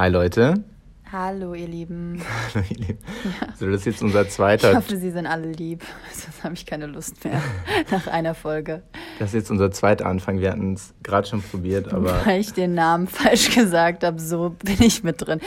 [0.00, 0.54] Hi Leute.
[1.12, 2.22] Hallo ihr Lieben.
[2.54, 2.98] Hallo ihr Lieben.
[3.38, 3.48] Ja.
[3.54, 4.70] So, das ist jetzt unser zweiter.
[4.70, 5.82] Ich hoffe, Sie sind alle lieb.
[6.10, 7.42] Sonst habe ich keine Lust mehr
[7.90, 8.82] nach einer Folge.
[9.18, 10.40] Das ist jetzt unser zweiter Anfang.
[10.40, 12.24] Wir hatten es gerade schon probiert, aber.
[12.24, 15.38] Weil ich den Namen falsch gesagt habe, so bin ich mit drin.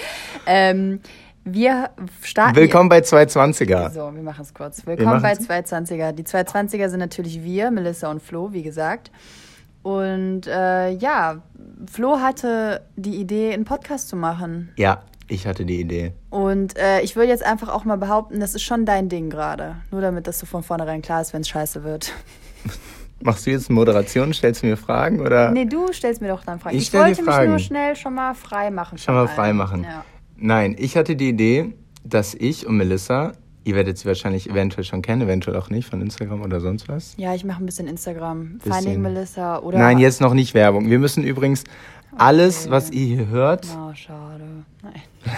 [0.45, 0.99] Ähm,
[1.43, 1.89] wir
[2.21, 2.55] starten.
[2.55, 3.89] Willkommen bei 220er.
[3.89, 4.85] So, wir machen es kurz.
[4.85, 6.11] Willkommen bei 220er.
[6.11, 9.09] Die 220er sind natürlich wir, Melissa und Flo, wie gesagt.
[9.83, 11.43] Und äh, ja,
[11.91, 14.71] Flo hatte die Idee, einen Podcast zu machen.
[14.77, 16.13] Ja, ich hatte die Idee.
[16.29, 19.75] Und äh, ich würde jetzt einfach auch mal behaupten, das ist schon dein Ding gerade.
[19.91, 22.13] Nur damit das so von vornherein klar ist, wenn es scheiße wird.
[23.21, 24.33] Machst du jetzt Moderation?
[24.33, 25.21] Stellst du mir Fragen?
[25.21, 25.51] Oder?
[25.51, 26.75] Nee, du stellst mir doch dann Fragen.
[26.75, 28.97] Ich, ich wollte mich nur schnell schon mal frei machen.
[28.97, 29.83] Schon mal frei machen.
[29.83, 30.03] Ja.
[30.35, 31.73] Nein, ich hatte die Idee,
[32.03, 33.31] dass ich und Melissa
[33.65, 37.13] Ihr werdet sie wahrscheinlich eventuell schon kennen, eventuell auch nicht von Instagram oder sonst was.
[37.17, 38.57] Ja, ich mache ein bisschen Instagram.
[38.57, 38.73] Bisschen.
[38.73, 39.77] Finding Melissa oder.
[39.77, 40.89] Nein, jetzt noch nicht Werbung.
[40.89, 41.63] Wir müssen übrigens
[42.17, 43.65] alles, was ihr hier hört.
[43.75, 44.43] Oh, schade.
[44.81, 45.01] Nein.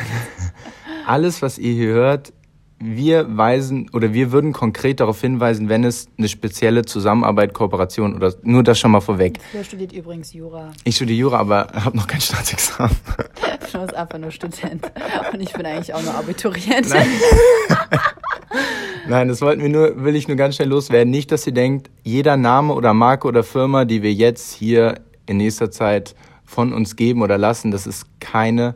[1.05, 2.33] alles, was ihr hier hört,
[2.79, 8.33] wir weisen oder wir würden konkret darauf hinweisen, wenn es eine spezielle Zusammenarbeit, Kooperation oder
[8.43, 9.39] nur das schon mal vorweg.
[9.53, 10.71] Wer studiert übrigens Jura.
[10.83, 12.95] Ich studiere Jura, aber habe noch kein Staatsexamen.
[13.71, 14.91] Du bist einfach nur Student
[15.33, 16.89] und ich bin eigentlich auch nur Abiturient.
[16.89, 17.07] Nein.
[19.07, 21.11] Nein, das wollten wir nur, will ich nur ganz schnell loswerden.
[21.11, 25.37] Nicht, dass ihr denkt, jeder Name oder Marke oder Firma, die wir jetzt hier in
[25.37, 28.75] nächster Zeit von uns geben oder lassen, das ist keine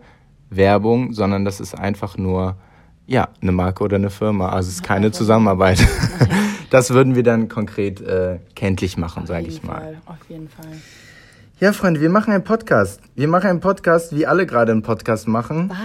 [0.49, 2.57] Werbung, sondern das ist einfach nur
[3.09, 4.49] ja, eine Marke oder eine Firma.
[4.49, 5.85] Also es ist keine Zusammenarbeit.
[6.69, 9.81] Das würden wir dann konkret äh, kenntlich machen, sage ich mal.
[9.81, 10.67] Fall, auf jeden Fall.
[11.59, 13.01] Ja, Freunde, wir machen einen Podcast.
[13.15, 15.71] Wir machen einen Podcast, wie alle gerade einen Podcast machen.
[15.71, 15.79] Was?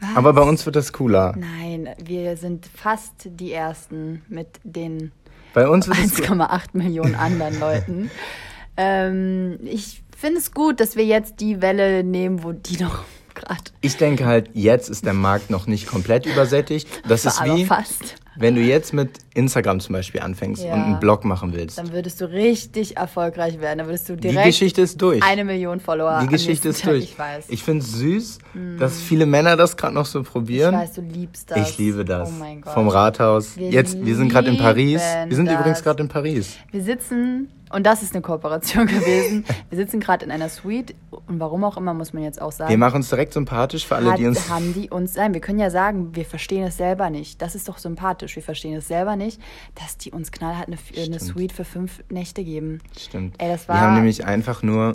[0.00, 0.16] Was?
[0.16, 1.36] Aber bei uns wird das cooler.
[1.36, 5.12] Nein, wir sind fast die Ersten mit den
[5.54, 8.10] 1,8 Millionen anderen Leuten.
[8.76, 13.62] ähm, ich finde es gut, dass wir jetzt die Welle nehmen, wo die noch gerade.
[13.80, 16.88] Ich denke halt, jetzt ist der Markt noch nicht komplett übersättigt.
[17.08, 18.16] Das ist wie, fast.
[18.36, 20.74] wenn du jetzt mit Instagram zum Beispiel anfängst ja.
[20.74, 21.78] und einen Blog machen willst.
[21.78, 23.78] Dann würdest du richtig erfolgreich werden.
[23.78, 25.22] Dann würdest du direkt Die Geschichte ist durch.
[25.22, 26.20] eine Million Follower.
[26.22, 27.04] Die Geschichte ist durch.
[27.04, 27.46] Ich weiß.
[27.48, 28.78] Ich finde es süß, mm.
[28.78, 30.74] dass viele Männer das gerade noch so probieren.
[30.74, 31.70] Ich weiß, du liebst das.
[31.70, 32.28] Ich liebe das.
[32.28, 32.74] Oh mein Gott.
[32.74, 33.56] Vom Rathaus.
[33.56, 35.02] Wir jetzt, wir sind gerade in Paris.
[35.26, 35.54] Wir sind das.
[35.54, 36.56] übrigens gerade in Paris.
[36.70, 39.44] Wir sitzen und das ist eine Kooperation gewesen.
[39.68, 42.70] Wir sitzen gerade in einer Suite und warum auch immer, muss man jetzt auch sagen.
[42.70, 44.48] Wir machen uns direkt sympathisch für alle, hat, die uns.
[44.48, 45.16] Haben die uns.
[45.16, 47.42] Nein, wir können ja sagen, wir verstehen es selber nicht.
[47.42, 48.36] Das ist doch sympathisch.
[48.36, 49.40] Wir verstehen es selber nicht,
[49.74, 52.80] dass die uns knallhart eine, eine Suite für fünf Nächte geben.
[52.96, 53.34] Stimmt.
[53.38, 53.76] Ey, das war.
[53.76, 54.94] Wir haben nämlich einfach nur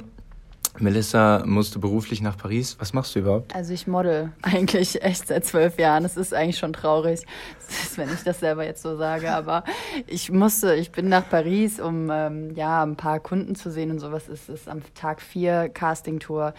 [0.81, 2.75] Melissa musste beruflich nach Paris.
[2.79, 3.56] Was machst du überhaupt?
[3.56, 6.03] Also ich model eigentlich echt seit zwölf Jahren.
[6.03, 7.22] Das ist eigentlich schon traurig,
[7.95, 9.31] wenn ich das selber jetzt so sage.
[9.31, 9.63] Aber
[10.07, 14.00] ich musste, ich bin nach Paris, um ähm, ja ein paar Kunden zu sehen und
[14.00, 14.28] sowas.
[14.28, 16.53] Es ist am Tag vier Casting-Tour.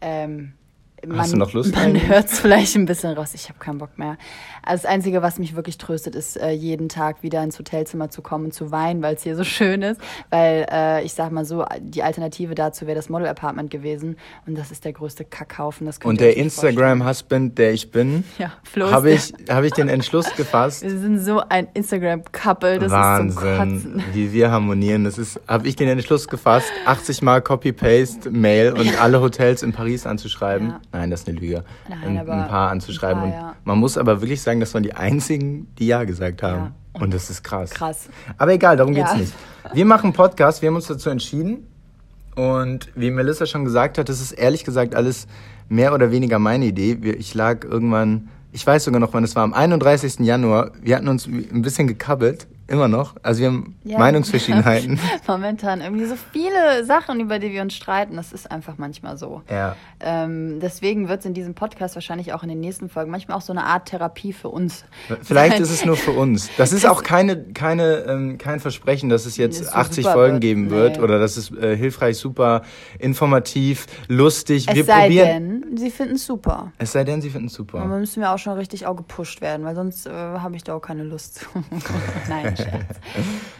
[0.00, 0.54] Ähm,
[1.06, 1.74] man, Hast du noch Lust?
[1.74, 3.30] Man hört es vielleicht ein bisschen raus.
[3.34, 4.16] Ich habe keinen Bock mehr.
[4.62, 8.22] Also das Einzige, was mich wirklich tröstet, ist äh, jeden Tag wieder ins Hotelzimmer zu
[8.22, 10.00] kommen und zu weinen, weil es hier so schön ist.
[10.30, 14.56] Weil äh, ich sag mal so, die Alternative dazu wäre das Model Apartment gewesen und
[14.56, 15.86] das ist der größte Kackhaufen.
[15.86, 20.82] Das und der Instagram-Husband, der ich bin, ja, habe ich, hab ich den Entschluss gefasst.
[20.82, 24.04] Wir sind so ein Instagram-Couple, das Wahnsinn, ist zum Kotzen.
[24.12, 25.04] wie wir harmonieren.
[25.04, 30.06] Das ist, habe ich den Entschluss gefasst, 80 Mal Copy-Paste-Mail und alle Hotels in Paris
[30.06, 30.68] anzuschreiben.
[30.68, 30.80] Ja.
[30.92, 31.64] Nein, das ist eine Lüge.
[31.88, 33.22] Nein, ein, ein paar anzuschreiben.
[33.22, 33.48] Ein paar, ja.
[33.48, 36.74] Und man muss aber wirklich sagen, das waren die einzigen, die Ja gesagt haben.
[36.94, 37.00] Ja.
[37.00, 37.70] Und, das ist krass.
[37.70, 38.08] Krass.
[38.36, 39.32] Aber egal, darum geht's nicht.
[39.72, 41.66] Wir machen einen Podcast, wir haben uns dazu entschieden.
[42.34, 45.26] Und wie Melissa schon gesagt hat, das ist ehrlich gesagt alles
[45.68, 46.92] mehr oder weniger meine Idee.
[47.18, 50.20] Ich lag irgendwann, ich weiß sogar noch, wann es war, am 31.
[50.20, 50.72] Januar.
[50.82, 53.16] Wir hatten uns ein bisschen gekabbelt Immer noch?
[53.22, 54.98] Also wir haben ja, Meinungsverschiedenheiten.
[55.26, 58.16] Momentan irgendwie so viele Sachen, über die wir uns streiten.
[58.16, 59.42] Das ist einfach manchmal so.
[59.50, 59.76] Ja.
[60.00, 63.42] Ähm, deswegen wird es in diesem Podcast wahrscheinlich auch in den nächsten Folgen manchmal auch
[63.42, 64.84] so eine Art Therapie für uns.
[65.22, 66.50] Vielleicht ist es nur für uns.
[66.56, 70.40] Das ist auch keine, keine, ähm, kein Versprechen, dass es jetzt so 80 Folgen wird.
[70.42, 71.02] geben wird nee.
[71.02, 72.62] oder dass es äh, hilfreich, super,
[72.98, 74.66] informativ, lustig.
[74.68, 75.62] Es wir sei probieren.
[75.62, 76.72] denn, sie finden es super.
[76.78, 77.80] Es sei denn, sie finden es super.
[77.80, 80.74] Aber müssen wir auch schon richtig auch gepusht werden, weil sonst äh, habe ich da
[80.74, 81.46] auch keine Lust zu.
[82.28, 82.51] Nein.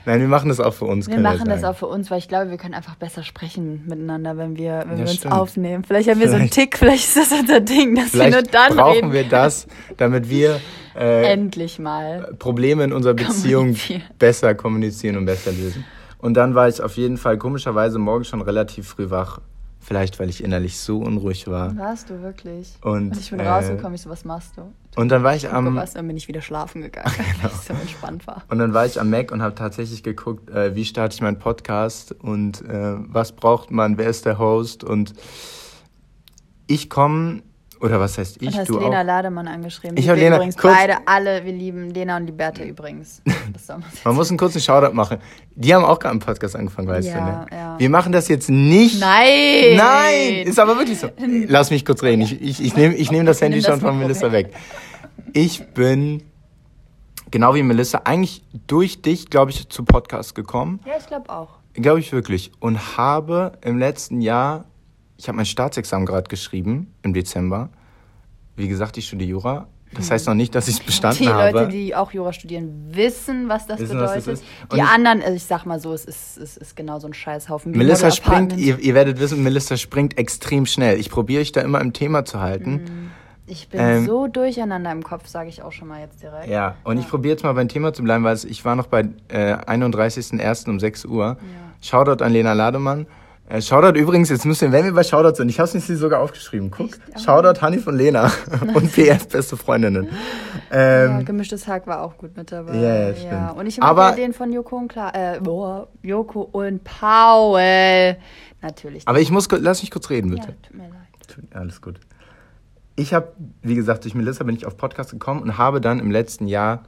[0.07, 1.09] Nein, wir machen das auch für uns.
[1.09, 4.37] Wir machen das auch für uns, weil ich glaube, wir können einfach besser sprechen miteinander,
[4.37, 5.35] wenn wir, wenn ja, wir uns stimmt.
[5.35, 5.85] aufnehmen.
[5.85, 8.51] Vielleicht haben wir so einen Tick, vielleicht ist das unser Ding, dass vielleicht wir nur
[8.51, 9.13] dann brauchen reden.
[9.13, 9.67] wir das,
[9.97, 10.61] damit wir
[10.95, 13.77] äh, endlich mal Probleme in unserer Beziehung
[14.19, 15.85] besser kommunizieren und besser lösen.
[16.19, 19.41] Und dann war ich auf jeden Fall komischerweise morgen schon relativ früh wach
[19.83, 21.77] Vielleicht, weil ich innerlich so unruhig war.
[21.77, 22.79] Warst du wirklich?
[22.83, 24.73] Und, und ich bin äh, rausgekommen, ich so, was machst du?
[24.95, 25.75] Und dann war ich am...
[25.75, 27.29] Was, dann bin ich wieder schlafen gegangen, genau.
[27.43, 28.43] weil ich so entspannt war.
[28.49, 31.39] Und dann war ich am Mac und habe tatsächlich geguckt, äh, wie starte ich meinen
[31.39, 35.15] Podcast und äh, was braucht man, wer ist der Host und
[36.67, 37.43] ich komme
[37.83, 38.47] Oder was heißt ich?
[38.49, 39.05] Und hast du Lena auch?
[39.05, 39.97] Lademann angeschrieben.
[39.97, 43.21] Ich Die hab wir Lena- übrigens kurz- beide alle, wir lieben Lena und Liberta übrigens.
[44.05, 45.19] Man muss einen kurzen Shoutout machen.
[45.57, 47.47] Die haben auch gerade einen Podcast angefangen, weißt Ja, du, ne?
[47.51, 47.79] ja.
[47.79, 49.01] Wir machen das jetzt nicht.
[49.01, 49.77] Nein!
[49.77, 50.47] Nein!
[50.47, 51.09] Ist aber wirklich so.
[51.49, 52.23] Lass mich kurz reden.
[52.23, 54.55] Ich, ich, ich nehme ich nehm das Handy schon von Melissa weg.
[55.33, 56.23] Ich bin,
[57.31, 60.81] genau wie Melissa, eigentlich durch dich, glaube ich, zu Podcast gekommen.
[60.87, 61.49] Ja, ich glaube auch.
[61.75, 62.53] Glaube ich wirklich.
[62.61, 64.67] Und habe im letzten Jahr,
[65.23, 67.69] ich habe mein Staatsexamen gerade geschrieben, im Dezember.
[68.57, 69.69] Wie gesagt, ich studiere Jura.
[69.95, 71.53] Das heißt noch nicht, dass ich es bestanden Die habe.
[71.53, 74.43] Leute, die auch Jura studieren, wissen, was das Wissen, was das bedeutet.
[74.43, 74.49] ist.
[74.71, 77.07] Und Die ich- anderen, also ich sag mal so, es ist, es ist genau so
[77.07, 77.73] ein Scheißhaufen.
[77.73, 80.99] wie Melissa springt, ihr, ihr werdet wissen, Melissa springt extrem schnell.
[80.99, 83.11] Ich probiere euch da immer im Thema zu halten.
[83.47, 86.49] Ich bin ähm, so durcheinander im Kopf, sage ich auch schon mal jetzt direkt.
[86.49, 89.03] Ja, und ich probiere jetzt mal beim Thema zu bleiben, weil ich war noch bei
[89.29, 90.69] äh, 31.01.
[90.69, 91.37] um 6 Uhr.
[91.81, 93.07] Shoutout an Lena Lademann.
[93.53, 95.87] Äh, Shoutout übrigens, jetzt müssen wir, wenn wir bei Shoutout sind, ich habe es nicht
[95.87, 96.71] sogar aufgeschrieben.
[96.71, 98.33] Guck, Shoutout Hanif und Lena
[98.73, 100.09] und PF, beste Freundinnen.
[100.71, 102.75] Ja, Ähm, gemischtes Hack war auch gut mit dabei.
[102.75, 103.59] Ja, ja, stimmt.
[103.59, 108.17] Und ich ja den von Joko und Klar, äh, boah, Joko und Paul.
[108.63, 109.07] Natürlich.
[109.07, 110.57] aber ich muss, lass mich kurz reden, ja, bitte.
[110.63, 111.53] tut mir leid.
[111.53, 112.01] Alles gut.
[112.97, 116.11] Ich habe, wie gesagt, durch Melissa bin ich auf Podcast gekommen und habe dann im
[116.11, 116.85] letzten Jahr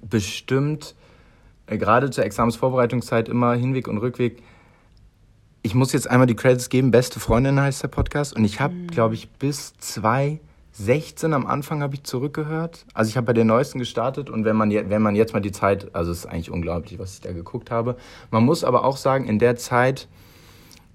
[0.00, 0.96] bestimmt,
[1.66, 4.42] äh, gerade zur Examensvorbereitungszeit, immer Hinweg und Rückweg.
[5.62, 6.90] Ich muss jetzt einmal die Credits geben.
[6.90, 8.34] Beste Freundin heißt der Podcast.
[8.34, 12.84] Und ich habe, glaube ich, bis 2016 am Anfang habe ich zurückgehört.
[12.94, 15.40] Also ich habe bei der neuesten gestartet und wenn man, je, wenn man jetzt mal
[15.40, 17.96] die Zeit, also es ist eigentlich unglaublich, was ich da geguckt habe.
[18.32, 20.08] Man muss aber auch sagen, in der Zeit,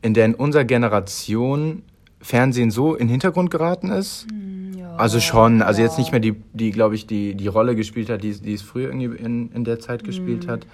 [0.01, 1.83] in der in unserer Generation
[2.19, 4.27] Fernsehen so in den Hintergrund geraten ist.
[4.77, 5.99] Ja, Also schon, also jetzt ja.
[5.99, 8.87] nicht mehr die, die glaube ich, die, die Rolle gespielt hat, die, die es früher
[8.89, 10.51] irgendwie in, in der Zeit gespielt Mhm.
[10.51, 10.67] hat.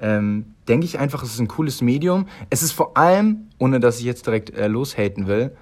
[0.00, 2.26] Ähm, denke ich einfach, es ist ein cooles Medium.
[2.50, 5.52] Es ist vor allem, ohne dass ich jetzt direkt äh, loshaten will,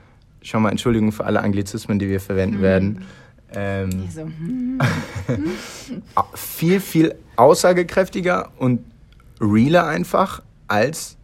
[0.42, 3.02] schon mal Entschuldigung für alle Anglizismen, die wir verwenden werden.
[3.54, 4.80] Ähm, so, hm.
[6.34, 8.80] viel, viel aussagekräftiger und
[9.40, 11.16] realer einfach als,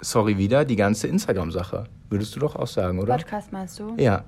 [0.00, 1.84] sorry wieder, die ganze Instagram-Sache.
[2.10, 3.16] Würdest du doch auch sagen, oder?
[3.16, 3.94] Podcast meinst du?
[3.98, 4.24] Ja.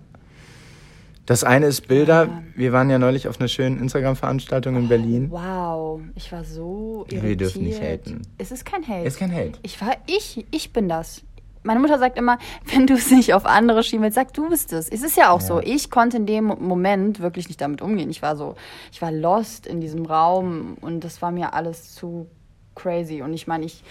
[1.26, 2.24] Das eine ist Bilder.
[2.24, 2.42] Ja.
[2.56, 5.30] Wir waren ja neulich auf einer schönen Instagram-Veranstaltung in Berlin.
[5.30, 7.22] Wow, ich war so irritiert.
[7.22, 8.22] wir dürfen nicht haten.
[8.38, 9.06] Es ist kein Hate.
[9.06, 9.52] Ist kein Hate.
[9.62, 11.22] Ich war ich, ich bin das.
[11.62, 12.38] Meine Mutter sagt immer,
[12.74, 14.88] wenn du es nicht auf andere schieben willst, sag du bist es.
[14.88, 15.46] Es ist ja auch Ja.
[15.46, 15.60] so.
[15.60, 18.10] Ich konnte in dem Moment wirklich nicht damit umgehen.
[18.10, 18.56] Ich war so,
[18.90, 22.26] ich war lost in diesem Raum und das war mir alles zu
[22.74, 23.22] crazy.
[23.22, 23.82] Und ich meine, ich,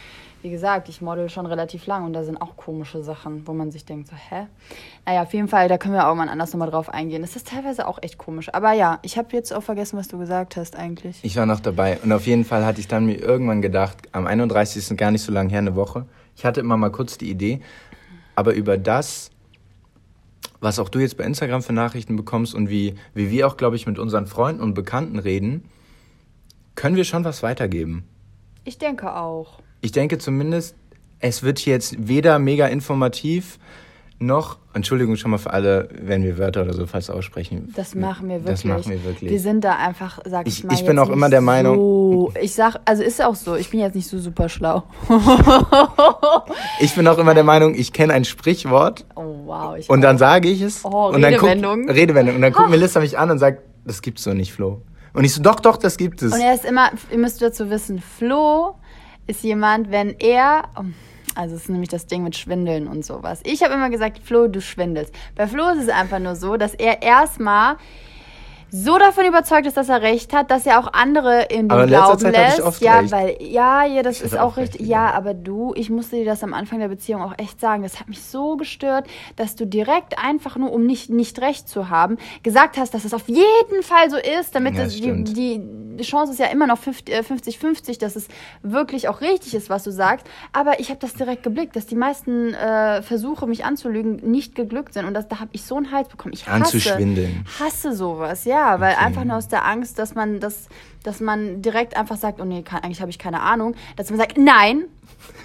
[0.41, 3.71] wie gesagt, ich model schon relativ lang und da sind auch komische Sachen, wo man
[3.71, 4.47] sich denkt, so, hä?
[5.05, 7.21] Naja, auf jeden Fall, da können wir auch mal anders nochmal drauf eingehen.
[7.21, 8.53] Das ist teilweise auch echt komisch.
[8.53, 11.19] Aber ja, ich habe jetzt auch vergessen, was du gesagt hast eigentlich.
[11.23, 11.99] Ich war noch dabei.
[12.03, 14.97] Und auf jeden Fall hatte ich dann mir irgendwann gedacht, am 31.
[14.97, 16.05] gar nicht so lange her, eine Woche.
[16.35, 17.59] Ich hatte immer mal kurz die Idee,
[18.35, 19.31] aber über das,
[20.61, 23.75] was auch du jetzt bei Instagram für Nachrichten bekommst und wie, wie wir auch, glaube
[23.75, 25.65] ich, mit unseren Freunden und Bekannten reden,
[26.75, 28.05] können wir schon was weitergeben.
[28.63, 29.59] Ich denke auch.
[29.81, 30.75] Ich denke zumindest,
[31.19, 33.57] es wird jetzt weder mega informativ
[34.21, 37.71] noch, Entschuldigung schon mal für alle, wenn wir Wörter oder so falsch aussprechen.
[37.75, 38.51] Das machen wir wirklich.
[38.51, 39.31] Das machen wir wirklich.
[39.31, 40.73] Wir sind da einfach, sag ich, Ich- mal.
[40.73, 43.79] ich bin auch immer der Meinung- So, ich sag, also ist auch so, ich bin
[43.79, 44.83] jetzt nicht so super schlau.
[46.81, 49.77] ich bin auch immer der Meinung, ich kenne ein Sprichwort oh wow.
[49.89, 50.83] Und dann sage ich es.
[50.83, 51.81] Oh, und dann Redewendung.
[51.85, 52.35] Guckt, Redewendung.
[52.35, 54.81] Und dann guckt Melissa mich an und sagt, das gibt's so nicht, Flo.
[55.13, 56.33] Und ich so, doch, doch, das gibt es.
[56.33, 58.75] Und er ist immer, ihr müsst dazu wissen, Flo
[59.27, 60.69] ist jemand, wenn er,
[61.35, 63.41] also es ist nämlich das Ding mit Schwindeln und sowas.
[63.43, 65.13] Ich habe immer gesagt, Flo, du schwindelst.
[65.35, 67.77] Bei Flo ist es einfach nur so, dass er erstmal
[68.71, 71.87] so davon überzeugt ist, dass er recht hat, dass er auch andere in dem Aber
[71.87, 72.61] Glauben Zeit lässt.
[72.61, 73.11] oft ja, recht.
[73.11, 74.87] weil ja, ja, das Ich ist auch auch recht, richtig.
[74.87, 75.11] ja.
[75.11, 77.83] Aber du, ich musste dir das am Anfang der Beziehung auch echt sagen.
[77.83, 81.89] Das hat mich so gestört, dass du direkt einfach nur, um nicht nicht recht zu
[81.89, 85.61] haben, gesagt hast, dass es auf jeden Fall so ist, damit Ja, es, die, die,
[85.97, 88.27] die Chance ist ja immer noch 50-50, dass es
[88.61, 90.25] wirklich auch richtig ist, was du sagst.
[90.53, 94.93] Aber ich habe das direkt geblickt, dass die meisten äh, Versuche, mich anzulügen, nicht geglückt
[94.93, 95.05] sind.
[95.05, 96.33] Und das, da habe ich so einen Hals bekommen.
[96.33, 97.45] Ich hasse, Anzuschwindeln.
[97.59, 99.05] hasse sowas, ja, weil Okay.
[99.05, 100.67] einfach nur aus der Angst, dass man das,
[101.03, 104.19] dass man direkt einfach sagt, oh nee, kann, eigentlich habe ich keine Ahnung, dass man
[104.19, 104.83] sagt, nein,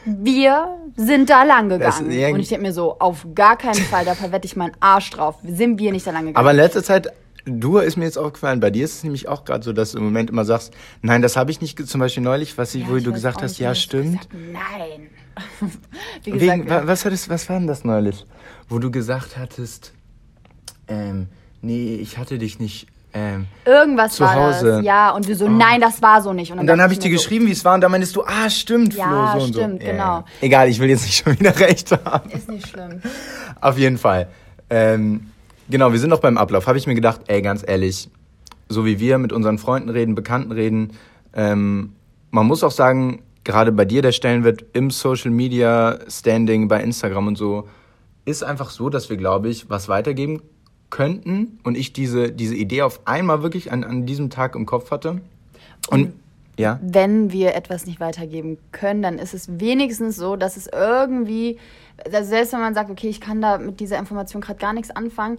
[0.05, 2.07] wir sind da lang gegangen.
[2.35, 5.37] Und ich denke mir so, auf gar keinen Fall, da verwette ich meinen Arsch drauf.
[5.43, 6.37] Sind wir nicht da lang gegangen?
[6.37, 7.13] Aber in letzter Zeit,
[7.47, 9.99] du ist mir jetzt aufgefallen, bei dir ist es nämlich auch gerade so, dass du
[9.99, 12.89] im Moment immer sagst, nein, das habe ich nicht, zum Beispiel neulich, was ich, Ja,
[12.91, 14.29] wo ich du gesagt hast, ja, stimmt.
[14.31, 15.09] gesagt- Nein.
[16.25, 16.83] Gesagt, Wegen, ja.
[16.83, 18.25] wa- was, hattest, was war denn das neulich?
[18.69, 19.93] Wo du gesagt hattest,
[20.87, 21.27] ähm,
[21.61, 24.67] nee, ich hatte dich nicht, ähm, irgendwas zu war Hause.
[24.67, 24.85] das.
[24.85, 26.51] Ja, und du so, nein, das war so nicht.
[26.51, 28.25] und dann dachte habe ich dir so, geschrieben, wie es war, und dann meinst du,
[28.25, 29.87] ah, stimmt, Ja, Flo, so und stimmt, so.
[29.87, 30.05] Ja, genau.
[30.05, 30.25] ja.
[30.41, 32.31] Egal, ich will jetzt nicht schon wieder recht haben.
[32.31, 33.01] Ist nicht schlimm.
[33.61, 34.29] Auf jeden Fall.
[34.69, 35.29] Ähm,
[35.71, 36.67] genau, wir sind noch beim Ablauf.
[36.67, 38.11] Habe ich mir gedacht, ey, ganz ehrlich,
[38.69, 40.93] so wie wir mit unseren Freunden reden, Bekannten reden,
[41.35, 41.93] ähm,
[42.33, 47.29] man muss auch sagen, gerade bei dir der Stellenwert im Social Media Standing bei Instagram
[47.29, 47.69] und so
[48.25, 50.43] ist einfach so, dass wir, glaube ich, was weitergeben
[50.91, 54.91] könnten und ich diese, diese Idee auf einmal wirklich an, an diesem Tag im Kopf
[54.91, 55.21] hatte.
[55.89, 56.13] Und
[56.57, 56.79] ja.
[56.83, 61.59] Wenn wir etwas nicht weitergeben können, dann ist es wenigstens so, dass es irgendwie,
[62.05, 64.91] also selbst wenn man sagt, okay, ich kann da mit dieser Information gerade gar nichts
[64.91, 65.39] anfangen,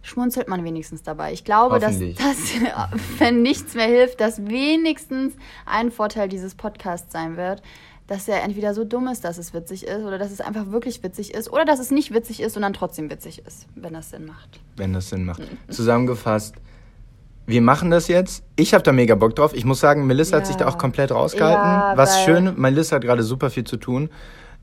[0.00, 1.32] schmunzelt man wenigstens dabei.
[1.32, 2.38] Ich glaube, dass, dass,
[3.18, 5.34] wenn nichts mehr hilft, dass wenigstens
[5.66, 7.60] ein Vorteil dieses Podcasts sein wird,
[8.06, 11.02] dass er entweder so dumm ist, dass es witzig ist, oder dass es einfach wirklich
[11.02, 14.10] witzig ist, oder dass es nicht witzig ist und dann trotzdem witzig ist, wenn das
[14.10, 14.60] Sinn macht.
[14.76, 15.42] Wenn das Sinn macht.
[15.68, 16.54] Zusammengefasst,
[17.46, 18.42] wir machen das jetzt.
[18.56, 19.54] Ich habe da mega Bock drauf.
[19.54, 20.40] Ich muss sagen, Melissa ja.
[20.40, 21.64] hat sich da auch komplett rausgehalten.
[21.64, 24.10] Ja, Was schön, Melissa hat gerade super viel zu tun.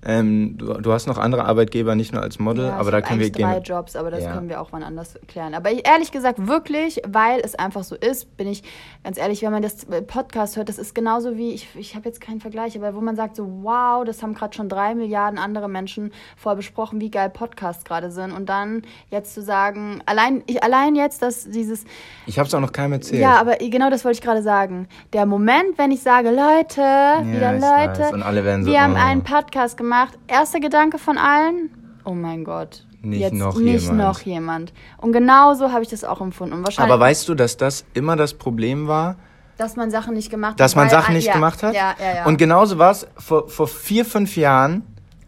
[0.05, 3.19] Ähm, du, du, hast noch andere Arbeitgeber, nicht nur als Model, ja, aber da können
[3.19, 3.49] wir gehen.
[3.49, 4.33] drei Jobs, aber das ja.
[4.33, 5.53] können wir auch wann anders klären.
[5.53, 8.63] Aber ich, ehrlich gesagt, wirklich, weil es einfach so ist, bin ich
[9.03, 12.21] ganz ehrlich, wenn man das Podcast hört, das ist genauso wie, ich, ich habe jetzt
[12.21, 15.69] keinen Vergleich, aber wo man sagt so, wow, das haben gerade schon drei Milliarden andere
[15.69, 18.31] Menschen vorher besprochen, wie geil Podcasts gerade sind.
[18.31, 21.85] Und dann jetzt zu sagen, allein, ich, allein jetzt, dass dieses...
[22.25, 23.21] Ich habe es auch noch keinem erzählt.
[23.21, 24.87] Ja, aber genau das wollte ich gerade sagen.
[25.13, 28.97] Der Moment, wenn ich sage, Leute, ja, wieder Leute, werden so, wir haben oh.
[28.97, 30.17] einen Podcast gemacht, gemacht.
[30.27, 31.69] Erster Gedanke von allen,
[32.05, 32.85] oh mein Gott.
[33.01, 33.99] Nicht jetzt noch nicht jemand.
[33.99, 34.73] noch jemand.
[34.97, 36.53] Und genau so habe ich das auch empfunden.
[36.53, 39.17] Und wahrscheinlich, Aber weißt du, dass das immer das Problem war?
[39.57, 40.59] Dass man Sachen nicht gemacht hat.
[40.59, 41.75] Dass man Sachen nicht ja, gemacht hat?
[41.75, 42.25] Ja, ja, ja.
[42.25, 44.83] Und genauso war es vor, vor vier, fünf Jahren.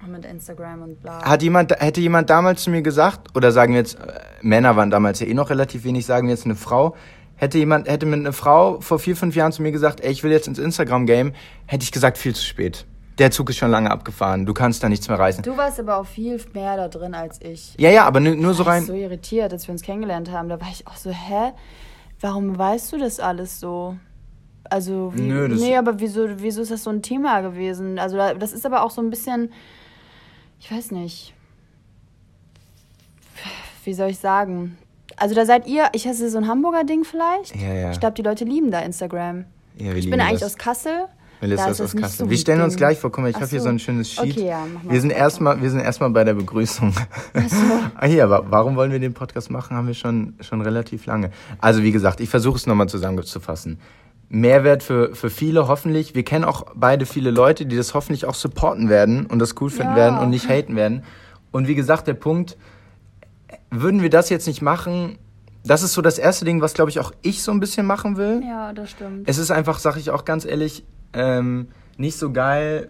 [0.07, 1.21] Mit Instagram und bla.
[1.23, 4.91] Hat jemand, hätte jemand damals zu mir gesagt, oder sagen wir jetzt, äh, Männer waren
[4.91, 6.95] damals ja eh noch relativ wenig, sagen wir jetzt eine Frau,
[7.35, 10.23] hätte jemand, hätte mir eine Frau vor vier, fünf Jahren zu mir gesagt, ey, ich
[10.23, 11.33] will jetzt ins Instagram-Game,
[11.65, 12.85] hätte ich gesagt, viel zu spät
[13.17, 14.45] der Zug ist schon lange abgefahren.
[14.45, 15.43] Du kannst da nichts mehr reißen.
[15.43, 17.75] Du warst aber auch viel mehr da drin als ich.
[17.77, 18.83] Ja, ja, aber nur, so rein.
[18.83, 20.49] Ich war so irritiert, als wir uns kennengelernt haben.
[20.49, 21.53] Da war ich auch so, hä?
[22.19, 23.95] Warum weißt du das alles so?
[24.69, 27.99] Also, wie, Nö, nee, aber wieso, wieso ist das so ein Thema gewesen?
[27.99, 29.51] Also, das ist aber auch so ein bisschen,
[30.59, 31.33] ich weiß nicht.
[33.83, 34.77] Wie soll ich sagen?
[35.17, 37.55] Also, da seid ihr, ich hasse so ein Hamburger Ding vielleicht.
[37.55, 37.91] Ja, ja.
[37.91, 39.45] Ich glaube, die Leute lieben da Instagram.
[39.77, 40.53] Ja, ich bin eigentlich das.
[40.53, 41.07] aus Kassel.
[41.41, 42.25] Melissa ist aus Kassel.
[42.25, 43.11] So wir stellen uns gleich vor.
[43.11, 43.51] Guck mal, ich habe so.
[43.51, 44.37] hier so ein schönes Sheet.
[44.37, 46.93] Okay, ja, mach mal wir sind erstmal, wir sind erstmal bei der Begrüßung.
[47.33, 47.57] Ach so.
[47.95, 49.75] ah, hier, aber warum wollen wir den Podcast machen?
[49.75, 51.31] Haben wir schon schon relativ lange.
[51.59, 53.79] Also wie gesagt, ich versuche es nochmal zusammenzufassen.
[54.29, 56.15] Mehrwert für, für viele hoffentlich.
[56.15, 59.69] Wir kennen auch beide viele Leute, die das hoffentlich auch supporten werden und das cool
[59.69, 59.97] finden ja.
[59.97, 61.03] werden und nicht haten werden.
[61.51, 62.57] Und wie gesagt, der Punkt,
[63.69, 65.17] würden wir das jetzt nicht machen,
[65.65, 68.17] das ist so das erste Ding, was glaube ich auch ich so ein bisschen machen
[68.17, 68.41] will.
[68.45, 69.27] Ja, das stimmt.
[69.27, 70.83] Es ist einfach, sag ich auch ganz ehrlich,
[71.13, 72.89] ähm, nicht so geil.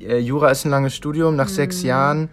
[0.00, 1.54] Äh, Jura ist ein langes Studium, nach mhm.
[1.54, 2.28] sechs Jahren.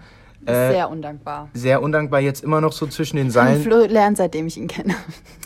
[0.46, 1.50] Äh, sehr undankbar.
[1.54, 3.62] Sehr undankbar, jetzt immer noch so zwischen den Seilen.
[3.63, 4.96] Flo lernt, seitdem ich ihn kenne.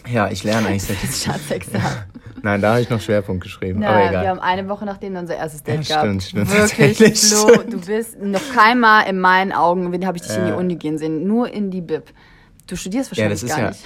[0.10, 2.06] Ja, ich lerne eigentlich seit Staatsexamen.
[2.42, 3.82] Nein, da habe ich noch Schwerpunkt geschrieben.
[3.82, 4.24] Nein, aber egal.
[4.24, 6.06] wir haben eine Woche nachdem unser erstes Date ja, gab.
[6.06, 6.54] Stimmt, stimmt.
[6.54, 10.40] Wirklich, Flo, du bist noch keinmal in meinen Augen, habe ich dich äh.
[10.40, 12.04] in die Uni gehen sehen, nur in die Bib.
[12.68, 13.84] Du studierst wahrscheinlich ja, das ist gar ja, nicht.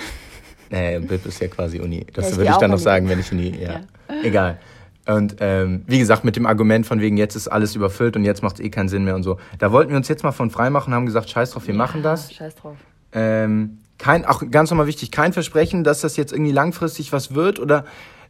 [0.69, 2.05] Nee, BIP ist ja quasi Uni.
[2.13, 3.57] Das ja, würde ich dann noch sagen, wenn ich Uni.
[3.59, 3.71] Ja.
[3.71, 3.81] ja.
[4.23, 4.59] Egal.
[5.07, 8.43] Und ähm, wie gesagt, mit dem Argument von wegen, jetzt ist alles überfüllt und jetzt
[8.43, 9.37] macht es eh keinen Sinn mehr und so.
[9.57, 11.77] Da wollten wir uns jetzt mal von frei machen, haben gesagt, scheiß drauf, wir ja,
[11.77, 12.31] machen das.
[12.31, 12.77] Scheiß drauf.
[13.13, 17.59] Ähm, kein, auch ganz nochmal wichtig, kein Versprechen, dass das jetzt irgendwie langfristig was wird
[17.59, 17.85] oder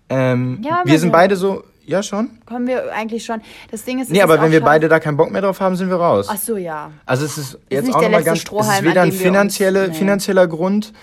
[0.09, 2.29] ähm, ja, wir sind beide so, ja schon.
[2.45, 3.41] Kommen wir eigentlich schon.
[3.71, 5.89] Das Ding ist, nee, aber wenn wir beide da keinen Bock mehr drauf haben, sind
[5.89, 6.27] wir raus.
[6.29, 6.91] Ach so, ja.
[7.05, 9.99] Also es ist jetzt ist auch nochmal ganz, es ist weder ein finanzielle, uns, nee.
[9.99, 10.93] finanzieller Grund,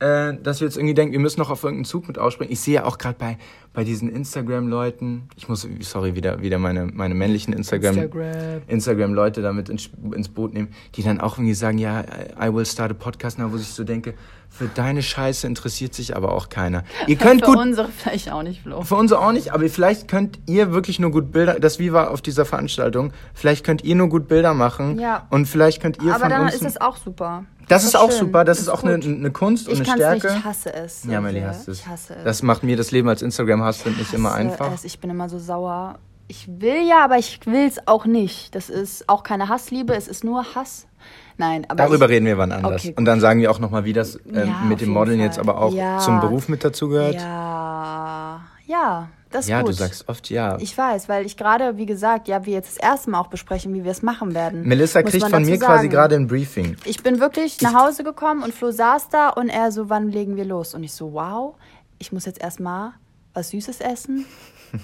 [0.00, 2.52] äh, dass wir jetzt irgendwie denken, wir müssen noch auf irgendeinen Zug mit ausspringen.
[2.52, 3.38] Ich sehe ja auch gerade bei,
[3.72, 8.62] bei diesen Instagram-Leuten, ich muss, sorry, wieder, wieder meine, meine männlichen Instagram, Instagram.
[8.66, 12.04] Instagram-Leute damit ins, ins Boot nehmen, die dann auch irgendwie sagen, ja,
[12.40, 14.14] I will start a podcast now, wo ich so denke,
[14.56, 16.84] für deine Scheiße interessiert sich aber auch keiner.
[17.08, 18.82] Ihr könnt für gut, unsere vielleicht auch nicht, Flo.
[18.82, 22.12] Für unsere auch nicht, aber vielleicht könnt ihr wirklich nur gut Bilder, das wie war
[22.12, 25.00] auf dieser Veranstaltung, vielleicht könnt ihr nur gut Bilder machen.
[25.00, 25.26] Ja.
[25.30, 26.54] Und vielleicht könnt ihr aber von dann uns...
[26.54, 27.44] ist das auch super.
[27.66, 28.20] Das, das ist auch schön.
[28.20, 30.28] super, das, das ist, auch eine, eine, Kunst und ich eine Stärke.
[30.28, 31.04] Nicht, ich hasse es.
[31.04, 31.80] Ja, Melly hasst es.
[31.80, 32.24] Ich hasse es.
[32.24, 34.72] Das macht mir das Leben als Instagram-Husband nicht immer einfach.
[34.72, 34.84] Es.
[34.84, 35.98] Ich bin immer so sauer.
[36.28, 38.54] Ich will ja, aber ich will es auch nicht.
[38.54, 40.86] Das ist auch keine Hassliebe, es ist nur Hass.
[41.36, 42.84] Nein, aber darüber ich, reden wir wann anders.
[42.84, 45.26] Okay, und dann sagen wir auch nochmal, wie das äh, ja, mit dem Modeln Fall.
[45.26, 45.98] jetzt aber auch ja.
[45.98, 47.16] zum Beruf mit dazu gehört.
[47.16, 49.70] Ja, ja, das ist ja, gut.
[49.70, 50.56] du sagst oft ja.
[50.60, 53.74] Ich weiß, weil ich gerade, wie gesagt, ja, wir jetzt das erste Mal auch besprechen,
[53.74, 54.62] wie wir es machen werden.
[54.62, 55.72] Melissa kriegt von mir sagen.
[55.72, 56.76] quasi gerade ein Briefing.
[56.84, 60.36] Ich bin wirklich nach Hause gekommen und Flo saß da und er so, wann legen
[60.36, 60.72] wir los?
[60.74, 61.56] Und ich so, wow,
[61.98, 62.92] ich muss jetzt erstmal
[63.34, 64.24] was Süßes essen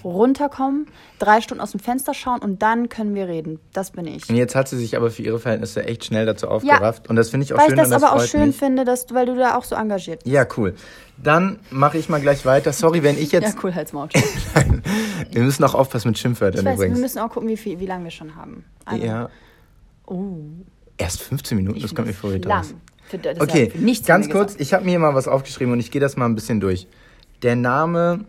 [0.05, 0.87] runterkommen,
[1.19, 3.61] drei Stunden aus dem Fenster schauen und dann können wir reden.
[3.73, 4.29] Das bin ich.
[4.29, 7.09] Und jetzt hat sie sich aber für ihre Verhältnisse echt schnell dazu aufgerafft.
[7.09, 7.75] Und das finde ich auch Weil schön.
[7.79, 8.57] ich das aber auch schön mich.
[8.57, 10.33] finde, dass, weil du da auch so engagiert bist.
[10.35, 10.75] Ja, cool.
[11.23, 12.73] Dann mache ich mal gleich weiter.
[12.73, 13.63] Sorry, wenn ich Ja, jetzt.
[13.63, 14.09] cool, halt's Maul.
[15.31, 17.01] wir müssen auch aufpassen mit Schimpfwörtern Ich weiß, wir übrigens.
[17.01, 18.65] müssen auch gucken, wie, viel, wie lange wir schon haben.
[18.85, 19.29] Eine- Ja,
[20.07, 20.39] Oh,
[20.99, 22.65] erst 15 Minuten, ich das kommt mir vor wie lang.
[23.05, 25.91] Für, Okay, ja ganz wir kurz, ich habe mir hier mal was aufgeschrieben und ich
[25.93, 26.89] gehe das mal ein bisschen durch.
[27.43, 28.25] Der Name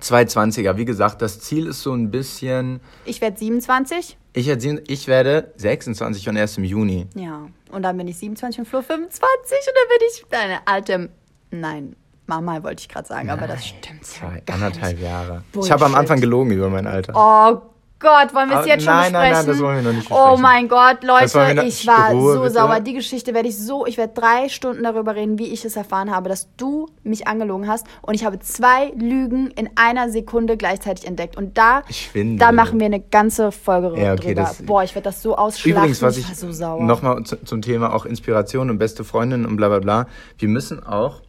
[0.00, 2.80] 220er, wie gesagt, das Ziel ist so ein bisschen.
[3.04, 4.16] Ich werde 27.
[4.32, 7.06] Ich, erzähl- ich werde 26 und erst im Juni.
[7.14, 7.46] Ja.
[7.70, 11.10] Und dann bin ich 27 und Flo 25 und dann bin ich deine alte.
[11.50, 11.94] Nein,
[12.26, 14.98] Mama wollte ich gerade sagen, aber das stimmt Zwei, ja anderthalb.
[15.00, 15.42] Jahre.
[15.46, 15.72] Ich Bullshit.
[15.72, 17.12] habe am Anfang gelogen über mein Alter.
[17.14, 17.60] Oh
[18.00, 19.32] Gott, wollen wir es jetzt schon nein, nein, besprechen?
[19.32, 20.42] nein, das wollen wir noch nicht Oh besprechen.
[20.42, 22.52] mein Gott, Leute, ich war Ruhe, so bitte.
[22.54, 22.80] sauer.
[22.80, 26.10] Die Geschichte werde ich so, ich werde drei Stunden darüber reden, wie ich es erfahren
[26.10, 31.06] habe, dass du mich angelogen hast und ich habe zwei Lügen in einer Sekunde gleichzeitig
[31.06, 31.36] entdeckt.
[31.38, 34.42] Und da, Ich finde- da machen wir eine ganze Folge Ja, okay, drüber.
[34.42, 35.72] das- Boah, ich werde das so ausschlachten.
[35.72, 36.82] Übrigens, was ich war so sauer.
[36.82, 40.06] nochmal zu, zum Thema auch Inspiration und beste Freundin und bla bla bla.
[40.36, 41.22] Wir müssen auch,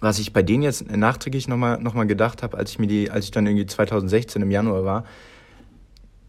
[0.00, 3.10] was ich bei denen jetzt nachträglich nochmal noch mal gedacht habe, als ich mir die,
[3.10, 5.04] als ich dann irgendwie 2016 im Januar war,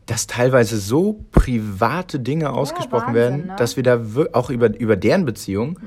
[0.06, 3.56] dass teilweise so private Dinge ausgesprochen Wahnsinn, werden, ne?
[3.58, 4.02] dass wir da
[4.34, 5.80] auch über, über deren Beziehung,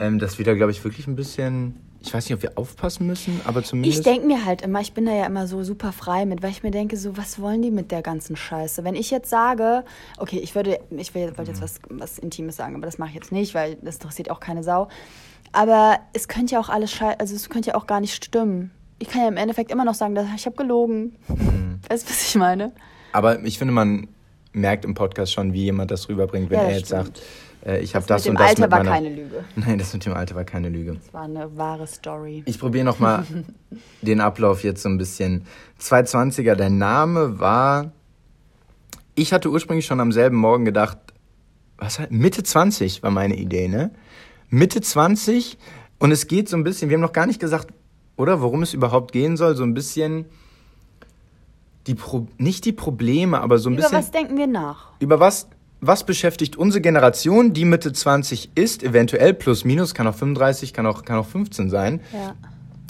[0.00, 3.06] ähm, dass wir da, glaube ich, wirklich ein bisschen, ich weiß nicht, ob wir aufpassen
[3.06, 3.98] müssen, aber zumindest.
[3.98, 6.50] Ich denke mir halt immer, ich bin da ja immer so super frei mit, weil
[6.50, 8.84] ich mir denke, so, was wollen die mit der ganzen Scheiße?
[8.84, 9.84] Wenn ich jetzt sage,
[10.18, 13.14] okay, ich würde, ich will, wollte jetzt was, was Intimes sagen, aber das mache ich
[13.16, 14.88] jetzt nicht, weil das interessiert auch keine Sau.
[15.52, 18.70] Aber es könnte ja auch alles scheiße, also es könnte ja auch gar nicht stimmen.
[18.98, 21.16] Ich kann ja im Endeffekt immer noch sagen, dass ich habe gelogen.
[21.28, 21.80] Mhm.
[21.88, 22.72] Weißt du, was ich meine?
[23.14, 24.08] Aber ich finde, man
[24.52, 27.16] merkt im Podcast schon, wie jemand das rüberbringt, wenn Ja, er das jetzt stimmt.
[27.16, 27.22] sagt,
[27.66, 28.90] äh, ich habe Das das, mit und dem das Alter mit war meiner...
[28.90, 29.44] keine Lüge.
[29.56, 30.94] Nein, das mit dem Alter war keine Lüge.
[30.94, 32.42] Das war eine wahre Story.
[32.46, 33.24] Ich probiere nochmal
[34.02, 35.46] den Ablauf jetzt so ein bisschen.
[35.80, 37.92] 220er, dein Name war.
[39.14, 40.98] Ich hatte ursprünglich schon am selben Morgen gedacht,
[41.78, 43.92] was halt, Mitte 20 war meine Idee, ne?
[44.50, 45.56] Mitte 20
[46.00, 47.68] und es geht so ein bisschen, wir haben noch gar nicht gesagt,
[48.16, 50.24] oder worum es überhaupt gehen soll, so ein bisschen
[51.86, 54.92] die Pro nicht die Probleme, aber so ein Über bisschen was denken wir nach?
[55.00, 55.48] über was,
[55.80, 60.86] was beschäftigt unsere Generation, die Mitte 20 ist, eventuell plus minus, kann auch 35, kann
[60.86, 62.00] auch, kann auch 15 sein.
[62.12, 62.34] Ja.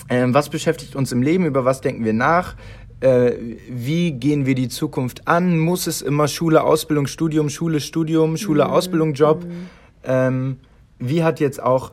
[0.09, 1.47] Ähm, was beschäftigt uns im Leben?
[1.47, 2.57] Über was denken wir nach?
[3.01, 3.33] Äh,
[3.69, 5.59] wie gehen wir die Zukunft an?
[5.59, 9.45] Muss es immer Schule, Ausbildung, Studium, Schule, Studium, Schule, Ausbildung, Job?
[10.05, 10.59] Ähm,
[10.99, 11.93] wie hat jetzt auch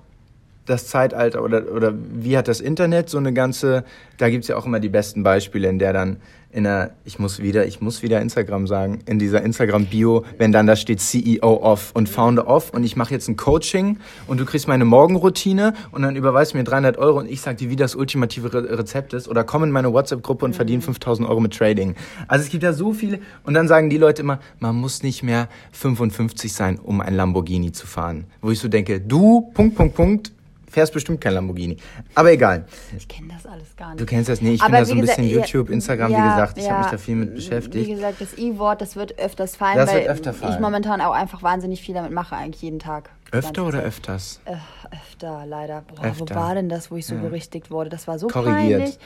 [0.66, 3.84] das Zeitalter oder, oder wie hat das Internet so eine ganze,
[4.18, 6.18] da gibt's ja auch immer die besten Beispiele, in der dann
[6.52, 10.68] in der, ich muss wieder, ich muss wieder Instagram sagen, in dieser Instagram-Bio, wenn dann
[10.68, 14.46] da steht CEO off und Founder off und ich mache jetzt ein Coaching und du
[14.46, 17.96] kriegst meine Morgenroutine und dann überweist mir 300 Euro und ich sag dir, wie das
[17.96, 21.96] ultimative Re Rezept ist oder komm in meine WhatsApp-Gruppe und verdiene 5000 Euro mit Trading.
[22.28, 25.24] Also es gibt ja so viele und dann sagen die Leute immer, man muss nicht
[25.24, 28.26] mehr 55 sein, um ein Lamborghini zu fahren.
[28.42, 30.32] Wo ich so denke, du, Punkt, Punkt, Punkt,
[30.72, 31.78] fährst bestimmt kein Lamborghini.
[32.16, 32.66] Aber egal.
[32.98, 34.00] Ich kenne das alles gar nicht.
[34.02, 34.56] Du kennst das nicht.
[34.56, 36.58] Ich bin da so wie ein bisschen gesagt, YouTube, ja, Instagram, wie ja, gesagt.
[36.58, 37.88] Ich ja, habe mich da viel mit beschäftigt.
[37.88, 40.54] Wie gesagt, das I-Wort, das wird öfters fallen, Das weil öfter fallen.
[40.54, 43.10] ich momentan auch einfach wahnsinnig viel damit mache, eigentlich jeden Tag.
[43.32, 44.42] Öfter oder öfters?
[44.46, 44.56] Äh,
[44.94, 45.84] öfter, leider.
[45.88, 46.36] Boah, Öfter.
[46.36, 47.90] wo war denn das, wo ich so berichtigt wurde?
[47.90, 48.80] Das war so Korrigiert.
[48.80, 49.00] peinlich.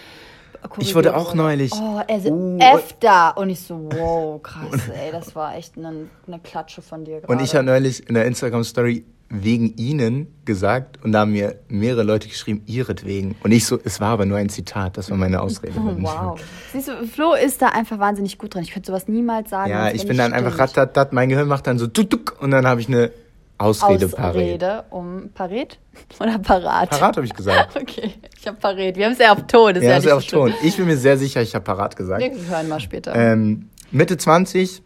[0.79, 2.59] Ich wurde Korrigiert auch neulich- Oh, also Uh.
[2.73, 3.37] öfter.
[3.37, 7.31] Und ich so, wow, krass, ey, das war echt eine, eine Klatsche von dir gerade.
[7.31, 12.03] Und ich habe neulich in der Instagram-Story wegen ihnen gesagt und da haben mir mehrere
[12.03, 13.35] Leute geschrieben, ihretwegen.
[13.43, 15.73] Und ich so, es war aber nur ein Zitat, das war meine Ausrede.
[15.77, 16.39] Oh, wow.
[16.71, 18.63] Siehst du, Flo ist da einfach wahnsinnig gut drin.
[18.63, 19.71] Ich könnte sowas niemals sagen.
[19.71, 20.77] Ja, ich bin dann einfach stimmt.
[20.77, 23.11] ratatat, mein Gehirn macht dann so tuk tuk und dann habe ich eine
[23.57, 24.35] Ausrede, parat.
[24.35, 25.79] Ausrede um Paret
[26.19, 26.89] oder Parat?
[26.89, 27.75] Parat habe ich gesagt.
[27.81, 28.97] Okay, ich habe Paret.
[28.97, 29.73] Wir haben es ja auf Ton.
[29.73, 30.49] Das Ja, ja, das ist nicht ja auf.
[30.51, 30.53] Ton.
[30.61, 32.21] Ich bin mir sehr sicher, ich habe parat gesagt.
[32.21, 33.15] Wir hören mal später.
[33.15, 34.81] Ähm, Mitte 20,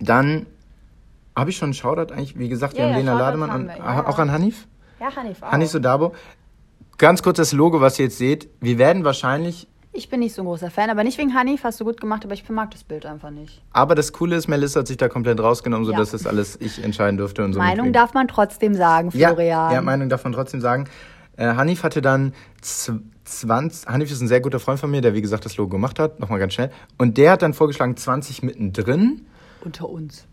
[0.00, 0.46] dann
[1.36, 3.50] habe ich schon einen Shoutout eigentlich, wie gesagt, wir Ja, haben ja, Lena Shoutout Lademann
[3.52, 4.22] haben und wir, ja, auch ja.
[4.22, 4.66] an Hanif.
[5.00, 5.52] ja, Hanif auch.
[5.52, 6.12] Hanif Sodabo.
[6.98, 8.48] Ganz kurz das Logo, was ihr jetzt seht.
[8.60, 11.78] Wir werden wahrscheinlich, Ich bin nicht so ein großer Fan, aber nicht wegen Hanif, hast
[11.80, 13.62] du gut gemacht, aber ich mag das Bild einfach nicht.
[13.72, 15.94] aber das Coole ist, Melissa hat sich da komplett rausgenommen, Ja.
[15.96, 17.58] sodass das alles ich entscheiden durfte und so.
[17.58, 17.92] Meinung mitkriegen.
[17.92, 19.72] darf man trotzdem sagen, ja, Florian.
[19.72, 20.88] ja, Meinung darf man trotzdem sagen.
[21.36, 22.94] Äh, Hanif hatte dann z-
[23.24, 25.98] 20, Hanif ist ein sehr guter Freund von mir, der wie gesagt das Logo gemacht
[25.98, 26.70] hat, nochmal ganz schnell.
[26.96, 29.26] Und der hat dann vorgeschlagen 20 mittendrin.
[29.62, 30.26] Unter uns.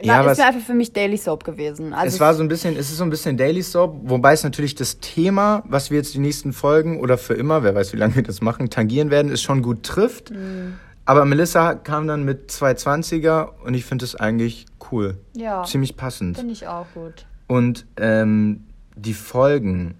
[0.00, 1.92] Ja, Ja, aber ist es- mir einfach für mich Daily Soap gewesen.
[1.94, 4.44] Also es war so ein bisschen, es ist so ein bisschen Daily Soap, wobei es
[4.44, 7.96] natürlich das Thema, was wir jetzt die nächsten Folgen oder für immer, wer weiß, wie
[7.96, 10.30] lange wir das machen, tangieren werden, es schon gut trifft.
[10.32, 10.74] Mhm.
[11.06, 15.16] Aber Melissa kam dann mit 220er und ich finde es eigentlich cool.
[15.34, 15.62] Ja.
[15.64, 16.36] Ziemlich passend.
[16.36, 17.26] Finde ich auch gut.
[17.46, 18.64] Und ähm,
[18.96, 19.94] die Folgen,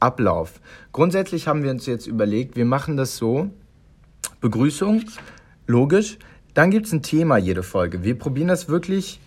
[0.00, 0.60] Ablauf.
[0.92, 3.50] Grundsätzlich haben wir uns jetzt überlegt, wir machen das so,
[4.40, 5.02] Begrüßung,
[5.66, 6.18] logisch.
[6.54, 8.02] Dann gibt es ein Thema jede Folge.
[8.02, 9.20] Wir probieren das wirklich,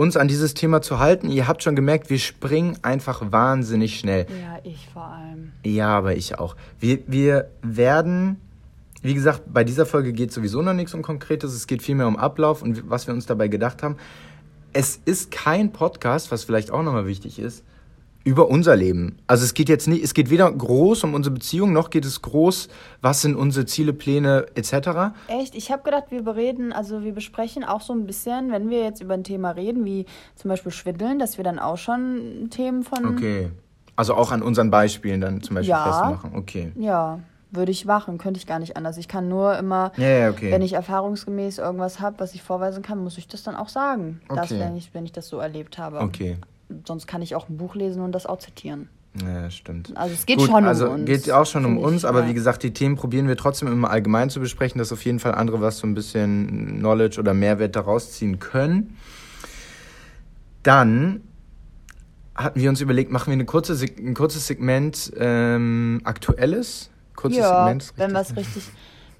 [0.00, 1.30] uns an dieses Thema zu halten.
[1.30, 4.26] Ihr habt schon gemerkt, wir springen einfach wahnsinnig schnell.
[4.30, 5.52] Ja, ich vor allem.
[5.62, 6.56] Ja, aber ich auch.
[6.78, 8.40] Wir, wir werden,
[9.02, 11.52] wie gesagt, bei dieser Folge geht sowieso noch nichts um Konkretes.
[11.52, 13.98] Es geht vielmehr um Ablauf und was wir uns dabei gedacht haben.
[14.72, 17.62] Es ist kein Podcast, was vielleicht auch nochmal wichtig ist,
[18.22, 19.16] über unser Leben.
[19.26, 22.20] Also es geht jetzt nicht, es geht weder groß um unsere Beziehung, noch geht es
[22.20, 22.68] groß,
[23.00, 25.14] was sind unsere Ziele, Pläne etc.
[25.28, 25.54] Echt?
[25.54, 29.00] Ich habe gedacht, wir bereden, also wir besprechen auch so ein bisschen, wenn wir jetzt
[29.00, 30.04] über ein Thema reden, wie
[30.36, 33.06] zum Beispiel Schwindeln, dass wir dann auch schon Themen von.
[33.06, 33.50] Okay.
[33.96, 35.84] Also auch an unseren Beispielen dann zum Beispiel Ja.
[35.84, 36.34] festmachen.
[36.34, 36.72] Okay.
[36.76, 38.96] Ja, würde ich machen, könnte ich gar nicht anders.
[38.98, 40.52] Ich kann nur immer, Ja, ja, okay.
[40.52, 44.20] wenn ich erfahrungsgemäß irgendwas habe, was ich vorweisen kann, muss ich das dann auch sagen.
[44.28, 44.60] Das, Okay.
[44.60, 46.00] wenn ich, wenn ich das so erlebt habe.
[46.00, 46.36] Okay.
[46.86, 48.88] Sonst kann ich auch ein Buch lesen und das auch zitieren.
[49.24, 49.96] Ja, stimmt.
[49.96, 51.04] Also es geht Gut, schon um also uns.
[51.04, 52.28] geht auch schon um finde ich, uns, aber ja.
[52.28, 55.34] wie gesagt, die Themen probieren wir trotzdem immer allgemein zu besprechen, dass auf jeden Fall
[55.34, 58.96] andere was so ein bisschen Knowledge oder Mehrwert daraus ziehen können.
[60.62, 61.22] Dann
[62.36, 66.90] hatten wir uns überlegt, machen wir eine kurze, ein kurzes Segment ähm, Aktuelles.
[67.16, 67.92] Kurzes ja, Segment.
[67.96, 68.62] wenn was richtig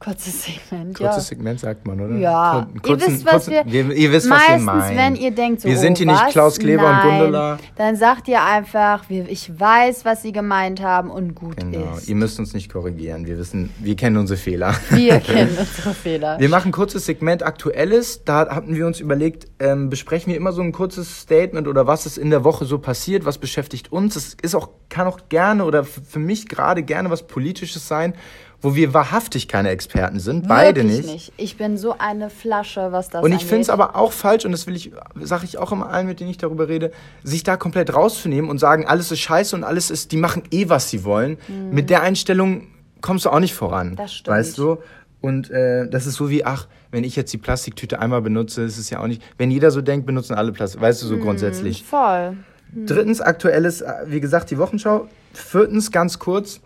[0.01, 1.21] kurzes Segment, Kurzes ja.
[1.21, 2.17] Segment sagt man, oder?
[2.17, 4.97] Ja, Kur- ihr wisst, was wir, ihr wisst, was meistens, wir meinen.
[4.97, 6.33] wenn ihr denkt, so, Wir sind oh, hier nicht was?
[6.33, 7.19] Klaus Kleber und Nein.
[7.19, 7.59] Gundula.
[7.77, 12.09] Dann sagt ihr einfach, ich weiß, was sie gemeint haben und gut Genau, ist.
[12.09, 13.27] ihr müsst uns nicht korrigieren.
[13.27, 14.75] Wir wissen, wir kennen unsere Fehler.
[14.89, 16.39] Wir kennen unsere Fehler.
[16.41, 18.25] Wir machen ein kurzes Segment Aktuelles.
[18.25, 22.07] Da hatten wir uns überlegt, ähm, besprechen wir immer so ein kurzes Statement oder was
[22.07, 24.17] ist in der Woche so passiert, was beschäftigt uns.
[24.17, 28.15] Es ist auch, kann auch gerne oder für mich gerade gerne was Politisches sein,
[28.62, 30.46] wo wir wahrhaftig keine Experten sind.
[30.46, 31.33] Beide Wirklich nicht.
[31.37, 34.53] Ich bin so eine Flasche, was das Und ich finde es aber auch falsch, und
[34.53, 36.92] das will ich, sage ich auch immer allen, mit denen ich darüber rede,
[37.23, 40.68] sich da komplett rauszunehmen und sagen, alles ist scheiße und alles ist, die machen eh,
[40.68, 41.38] was sie wollen.
[41.70, 42.68] Mit der Einstellung
[43.01, 43.90] kommst du auch nicht voran.
[43.90, 43.96] Mhm.
[43.96, 44.37] Das stimmt.
[44.37, 44.79] Weißt du?
[45.20, 48.79] Und äh, das ist so wie, ach, wenn ich jetzt die Plastiktüte einmal benutze, ist
[48.79, 49.23] es ja auch nicht.
[49.37, 50.81] Wenn jeder so denkt, benutzen alle Plastik.
[50.81, 51.83] Weißt du, so grundsätzlich.
[51.85, 52.37] Voll.
[52.73, 55.09] Drittens, aktuelles, äh, wie gesagt, die Wochenschau.
[55.33, 56.61] Viertens, ganz kurz,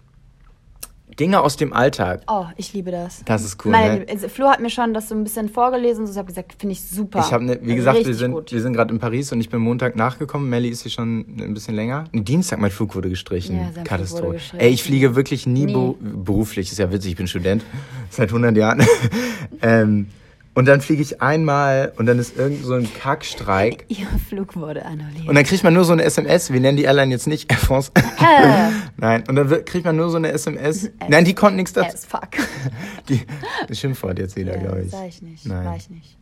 [1.19, 2.23] Dinge aus dem Alltag.
[2.29, 3.23] Oh, ich liebe das.
[3.25, 4.29] Das ist cool, Meine, ne?
[4.29, 6.83] Flo hat mir schon das so ein bisschen vorgelesen so, ich habe gesagt, finde ich
[6.83, 7.21] super.
[7.21, 8.53] Ich habe, ne, wie gesagt, wir sind, gut.
[8.53, 10.49] wir sind gerade in Paris und ich bin Montag nachgekommen.
[10.49, 12.05] Melly ist hier schon ein bisschen länger.
[12.13, 13.57] Nee, Dienstag, mein Flug wurde gestrichen.
[13.57, 14.25] Ja, Katastrophe.
[14.25, 14.61] wurde gestrichen.
[14.61, 15.75] Ey, ich fliege wirklich nie, Nie.
[15.75, 16.71] beru- beruflich.
[16.73, 17.65] Ist ja witzig, ich bin Student
[18.11, 18.83] seit 100 Jahren.
[19.63, 20.09] ähm,
[20.55, 23.85] und dann fliege ich einmal und dann ist irgend so ein Kackstreik.
[23.89, 25.29] Ihr Flug wurde annulliert.
[25.29, 26.53] Und dann kriegt man nur so eine SMS.
[26.53, 27.91] Wir nennen die Airline jetzt nicht Air France.
[27.95, 28.71] Äh.
[28.97, 30.91] Nein, und dann wird- kriegt man nur so eine SMS.
[31.09, 31.97] Nein, die konnten nichts dazu.
[32.09, 32.29] Fuck.
[33.09, 33.21] Die,
[33.69, 34.91] das Schimpfwort jetzt wieder, glaube ich.
[34.91, 35.45] Sag ich nicht.
[35.47, 35.67] Nein.
[35.67, 36.17] War ich nicht.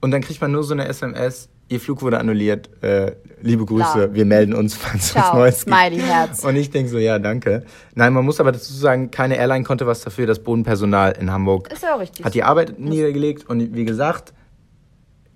[0.00, 3.92] Und dann kriegt man nur so eine SMS, ihr Flug wurde annulliert, äh, liebe Grüße,
[3.92, 4.14] Klar.
[4.14, 5.74] wir melden uns, falls es was Ciao, Neues gibt.
[5.76, 6.44] Smiley Herz.
[6.44, 7.64] Und ich denke so, ja, danke.
[7.94, 11.72] Nein, man muss aber dazu sagen, keine Airline konnte was dafür, das Bodenpersonal in Hamburg
[11.72, 12.24] Ist ja auch richtig.
[12.24, 14.34] hat die Arbeit niedergelegt und wie gesagt,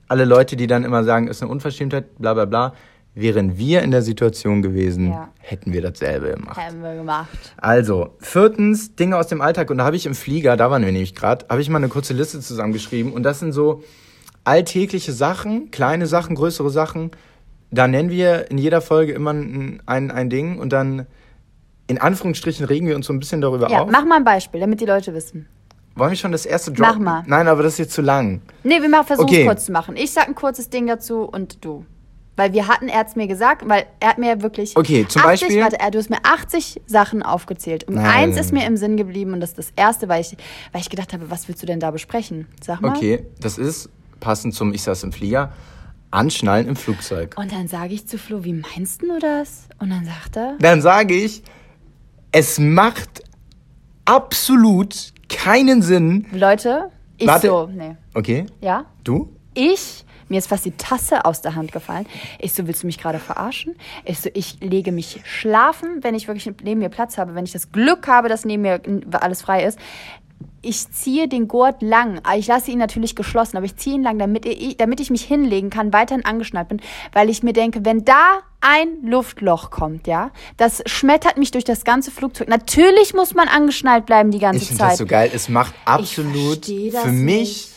[0.09, 2.75] alle Leute, die dann immer sagen, ist eine Unverschämtheit, bla bla bla,
[3.14, 5.29] wären wir in der Situation gewesen, Ja.
[5.38, 6.57] hätten wir dasselbe gemacht.
[6.57, 7.29] Haben wir gemacht.
[7.59, 9.70] Also, viertens, Dinge aus dem Alltag.
[9.70, 11.88] Und da habe ich im Flieger, da waren wir nämlich gerade, habe ich mal eine
[11.88, 13.12] kurze Liste zusammengeschrieben.
[13.12, 13.85] Und das sind so
[14.45, 17.11] alltägliche Sachen, kleine Sachen, größere Sachen.
[17.71, 21.07] Da nennen wir in jeder Folge immer ein, ein, ein Ding und dann
[21.87, 23.91] in Anführungsstrichen regen wir uns so ein bisschen darüber Ja, auf.
[23.91, 25.47] mach mal ein Beispiel, damit die Leute wissen.
[25.97, 27.05] Wollen wir schon das erste droppen?
[27.05, 27.23] Mach mal.
[27.27, 28.41] Nein, aber das ist jetzt zu lang.
[28.63, 29.41] Nee, wir machen versuchen Okay.
[29.43, 29.97] es kurz zu machen.
[29.97, 31.85] Ich sag ein kurzes Ding dazu und du.
[32.37, 34.77] Weil wir hatten, er hat's mir gesagt, weil er hat mir wirklich.
[34.77, 37.85] Okay, zum 80, Beispiel- Warte, du hast mir 80 Sachen aufgezählt.
[37.85, 38.07] Und Nein.
[38.07, 40.37] eins ist mir im Sinn geblieben und das ist das erste, weil ich,
[40.73, 42.49] weil ich gedacht habe, was willst du denn da besprechen?
[42.61, 42.97] Sag mal.
[42.97, 43.89] Okay, das ist
[44.25, 45.53] passend zum Ich saß im Flieger.
[46.11, 47.35] Anschnallen im Flugzeug.
[47.39, 49.69] Und dann sage ich zu Flo, wie meinst du das?
[49.81, 51.43] Und dann sagt er, Dann sage ich,
[52.33, 53.23] es macht
[54.05, 56.27] absolut keinen Sinn.
[56.33, 57.47] Leute, ich Warte.
[57.49, 57.97] so, nee.
[58.15, 58.87] Okay, Ja?
[59.03, 59.29] du?
[59.55, 62.07] Ich, mir ist fast die Tasse aus der Hand gefallen.
[62.41, 63.75] Ich so, willst du mich gerade verarschen?
[64.05, 67.53] Ich so, ich lege mich schlafen, wenn ich wirklich neben mir Platz habe, wenn ich
[67.53, 68.81] das Glück habe, dass neben mir
[69.13, 69.79] alles frei ist.
[70.64, 72.20] Ich ziehe den Gurt lang.
[72.37, 75.22] Ich lasse ihn natürlich geschlossen, aber ich ziehe ihn lang, damit ich, damit ich mich
[75.22, 76.81] hinlegen kann, weiterhin angeschnallt bin,
[77.12, 81.85] weil ich mir denke, wenn da ein Luftloch kommt, ja, das schmettert mich durch das
[81.85, 82.48] ganze Flugzeug.
[82.48, 84.90] Natürlich muss man angeschnallt bleiben die ganze Ich finde Zeit.
[84.92, 85.31] das so geil.
[85.35, 87.74] Es macht absolut für mich nicht.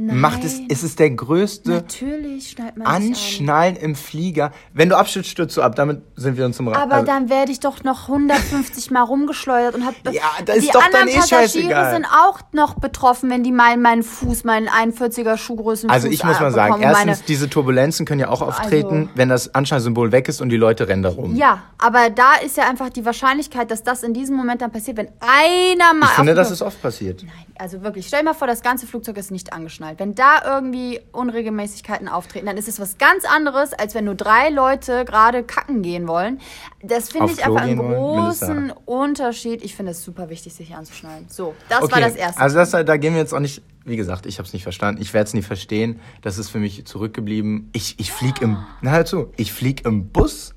[0.00, 3.02] Macht es, ist es der größte Natürlich schnallt man sich an.
[3.08, 4.52] Anschnallen im Flieger.
[4.72, 5.74] Wenn du abstürzt, stürzt du ab.
[5.74, 9.02] Damit sind wir uns zum Ra- Aber also- dann werde ich doch noch 150 Mal
[9.02, 11.94] rumgeschleudert und hab Ja, da ist die doch anderen dann eh Passagiere scheißegal.
[11.94, 16.38] sind auch noch betroffen, wenn die meinen meinen Fuß, meinen 41er Schuhgrößen Also ich muss
[16.38, 20.40] mal sagen, erstens, diese Turbulenzen können ja auch auftreten, Also- wenn das Anschnallsymbol weg ist
[20.40, 21.34] und die Leute rennen da rum.
[21.34, 24.96] ja, aber da ist ja einfach die Wahrscheinlichkeit, dass das in diesem Moment dann passiert,
[24.96, 27.24] wenn einer mal ich finde, das ist oft passiert.
[27.60, 29.87] Also wirklich, stell dir mal vor, das ganze Flugzeug ist nicht angeschnallt.
[29.96, 34.50] Wenn da irgendwie Unregelmäßigkeiten auftreten, dann ist es was ganz anderes, als wenn nur drei
[34.50, 36.40] Leute gerade kacken gehen wollen.
[36.82, 39.62] Das finde ich Klo einfach einen großen Unterschied.
[39.64, 41.26] Ich finde es super wichtig, sich anzuschnallen.
[41.28, 42.40] So, das war das Erste.
[42.40, 45.00] Also das, da gehen wir jetzt auch nicht, wie gesagt, ich habe es nicht verstanden.
[45.00, 46.00] Ich werde es nie verstehen.
[46.22, 47.70] Das ist für mich zurückgeblieben.
[47.72, 50.54] Ich, ich fliege im, na hör zu, ich fliege im Bus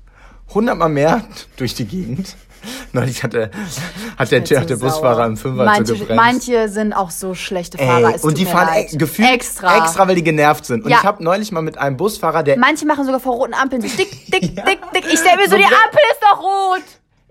[0.54, 1.24] hundertmal mehr
[1.56, 2.36] durch die Gegend.
[2.92, 3.22] Neulich
[4.22, 6.16] hat der, der, der Busfahrer im Fünfer manche, so gebremst.
[6.16, 8.14] manche sind auch so schlechte Fahrer.
[8.14, 8.90] Ey, und die fahren leid.
[8.98, 9.78] gefühlt extra.
[9.84, 10.84] extra, weil die genervt sind.
[10.84, 10.98] Und Ja.
[10.98, 13.88] ich habe neulich mal mit einem Busfahrer, der Manche machen sogar vor roten Ampeln so
[13.88, 15.04] dick, dick, dick, dick.
[15.12, 16.82] Ich stell mir so, So die Ampel ist doch rot.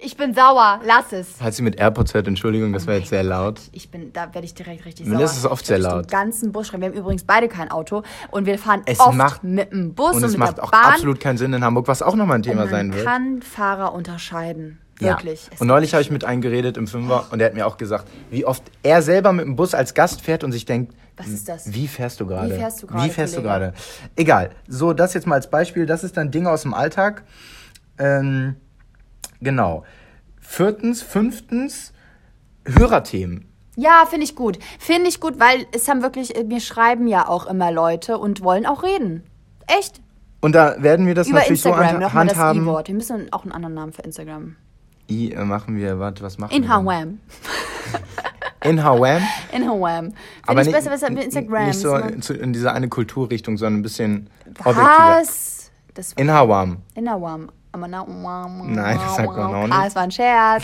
[0.03, 0.79] Ich bin sauer.
[0.83, 1.39] Lass es.
[1.39, 3.59] hat sie mit AirPods hört, Entschuldigung, das war jetzt sehr laut.
[3.71, 5.25] Ich bin, da werde ich direkt richtig Mir sauer.
[5.25, 6.05] ist es oft sehr laut.
[6.05, 6.81] Den ganzen Bus schreien.
[6.81, 8.01] Wir haben übrigens beide kein Auto
[8.31, 10.63] und wir fahren Es oft macht- mit dem Bus und, Und es mit macht der
[10.63, 13.05] auch absolut keinen Sinn in Hamburg, was auch nochmal ein Thema man sein wird.
[13.05, 14.79] kann Fahrer unterscheiden.
[15.01, 15.09] Ja.
[15.09, 15.49] Wirklich.
[15.51, 17.77] Es Und neulich habe ich mit einem geredet im Fünfer und der hat mir auch
[17.77, 21.27] gesagt, wie oft er selber mit dem Bus als Gast fährt und sich denkt, Was
[21.27, 21.73] ist das?
[21.73, 22.51] Wie fährst du gerade?
[22.51, 23.59] Wie fährst du gerade, Wie fährst du Kollege?
[23.59, 23.73] gerade?
[24.15, 24.51] Egal.
[24.67, 25.85] So, das jetzt mal als Beispiel.
[25.85, 27.23] Das ist dann Dinge aus dem Alltag.
[27.97, 28.55] Ähm,
[29.41, 29.83] genau.
[30.39, 31.93] Viertens, fünftens,
[32.65, 33.47] Hörerthemen.
[33.75, 34.59] Ja, finde ich gut.
[34.79, 38.65] Finde ich gut, weil es haben wirklich, mir schreiben ja auch immer Leute und wollen
[38.65, 39.23] auch reden.
[39.65, 40.01] Echt?
[40.41, 42.63] Und da werden wir das Über natürlich Instagram, so nochmal das handhaben.
[42.63, 42.87] I-Wort.
[42.87, 44.55] Wir müssen auch einen anderen Namen für Instagram.
[45.11, 46.69] I äh, machen wir, warte, was machen In wir?
[46.69, 47.19] Hawam.
[48.63, 49.21] In Hawam.
[49.53, 50.05] In Hawam.
[50.05, 50.15] Finde
[50.47, 51.67] Aber ich nicht, besser, besser mit Instagram.
[51.67, 55.17] nicht so zu- in diese eine Kulturrichtung, sondern ein bisschen objektiver.
[55.19, 55.71] Was?
[55.95, 56.77] Das In Hawam.
[56.95, 57.49] in Hawam.
[57.73, 59.87] Aber na, Nein, das sagt man auch Ah, nicht.
[59.87, 60.63] es war ein Scherz.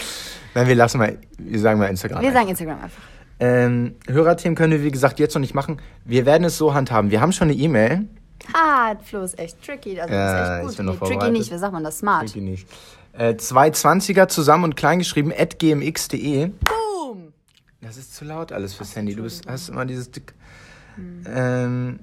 [0.53, 2.21] Nein, wir lassen mal, wir sagen mal Instagram.
[2.21, 3.01] Wir sagen Instagram einfach.
[3.39, 5.79] Ähm, Hörerthemen können wir, wie gesagt, jetzt noch nicht machen.
[6.05, 7.09] Wir werden es so handhaben.
[7.11, 8.07] Wir haben schon eine E-Mail.
[8.53, 9.99] Ah, Flo ist echt tricky.
[9.99, 10.77] Also Ja, das ist ich echt gut.
[10.77, 11.99] bin noch Nee, tricky nicht, wie sagt man das?
[11.99, 12.25] Smart.
[12.25, 12.67] Ich nicht.
[13.17, 16.47] Äh, 220er zusammen und kleingeschrieben at gmx.de.
[16.47, 17.33] Boom!
[17.81, 19.15] Das ist zu laut alles fürs Handy.
[19.15, 20.33] Du bist, hast immer dieses Dick.
[21.25, 21.99] Ähm,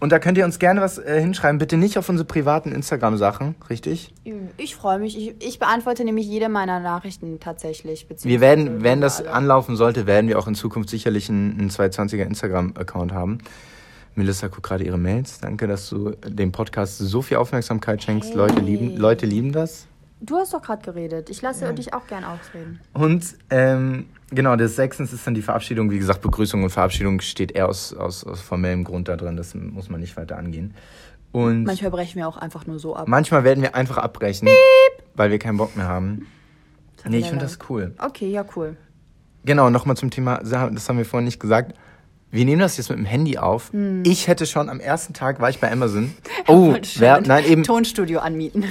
[0.00, 1.58] und da könnt ihr uns gerne was äh, hinschreiben.
[1.58, 4.12] Bitte nicht auf unsere privaten Instagram-Sachen, richtig?
[4.56, 5.16] Ich freue mich.
[5.16, 8.06] Ich, ich beantworte nämlich jede meiner Nachrichten tatsächlich.
[8.22, 9.32] Wir werden, wenn das alle.
[9.32, 13.38] anlaufen sollte, werden wir auch in Zukunft sicherlich einen, einen 220er Instagram-Account haben.
[14.14, 15.40] Melissa guckt gerade ihre Mails.
[15.40, 18.30] Danke, dass du dem Podcast so viel Aufmerksamkeit schenkst.
[18.30, 18.36] Hey.
[18.36, 19.86] Leute lieben, Leute lieben das.
[20.24, 21.30] Du hast doch gerade geredet.
[21.30, 22.78] Ich lasse dich auch gern ausreden.
[22.92, 25.90] Und ähm, genau, das sechstens ist dann die Verabschiedung.
[25.90, 29.36] Wie gesagt, Begrüßung und Verabschiedung steht eher aus, aus, aus formellem Grund da drin.
[29.36, 30.74] Das muss man nicht weiter angehen.
[31.32, 33.08] Und Manchmal brechen wir auch einfach nur so ab.
[33.08, 34.48] manchmal werden wir einfach abbrechen,
[35.14, 36.26] weil wir keinen Bock mehr haben.
[37.08, 37.92] Nee, ich finde das cool.
[37.98, 38.76] Okay, ja, cool.
[39.44, 41.76] Genau, nochmal zum Thema, das haben wir vorhin nicht gesagt.
[42.30, 43.72] Wir nehmen das jetzt mit dem Handy auf.
[44.04, 46.14] Ich hätte schon am ersten Tag, war ich bei Amazon.
[46.48, 48.64] Oh, wer, ein nein, eben, Tonstudio anmieten.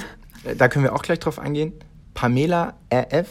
[0.58, 1.74] Da können wir auch gleich drauf eingehen.
[2.14, 3.28] Pamela RF,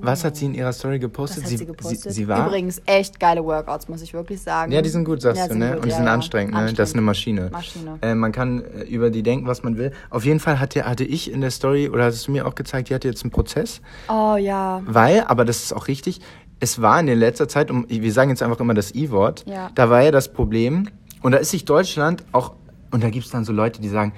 [0.00, 1.44] was hat sie in ihrer Story gepostet?
[1.44, 2.00] Was hat sie gepostet?
[2.02, 4.72] Sie, sie war, Übrigens echt geile Workouts, muss ich wirklich sagen.
[4.72, 5.68] Ja, die sind gut, sagst Ja, du, ne?
[5.68, 6.12] gut, Und die ja, sind ja.
[6.12, 6.72] anstrengend, ne?
[6.74, 7.48] Das ist eine Maschine.
[7.50, 7.98] Maschine.
[8.02, 9.92] Äh, man kann äh, über die denken, was man will.
[10.10, 12.90] Auf jeden Fall hatte, hatte ich in der Story, oder hattest du mir auch gezeigt,
[12.90, 13.80] die hatte jetzt einen Prozess.
[14.08, 14.82] Oh ja.
[14.84, 16.20] Weil, aber das ist auch richtig,
[16.58, 19.70] es war in der letzter Zeit, um, wir sagen jetzt einfach immer das I-Wort, Ja.
[19.74, 20.88] da war ja das Problem,
[21.22, 22.52] und da ist sich Deutschland auch,
[22.90, 24.12] und da gibt's dann so Leute, die sagen,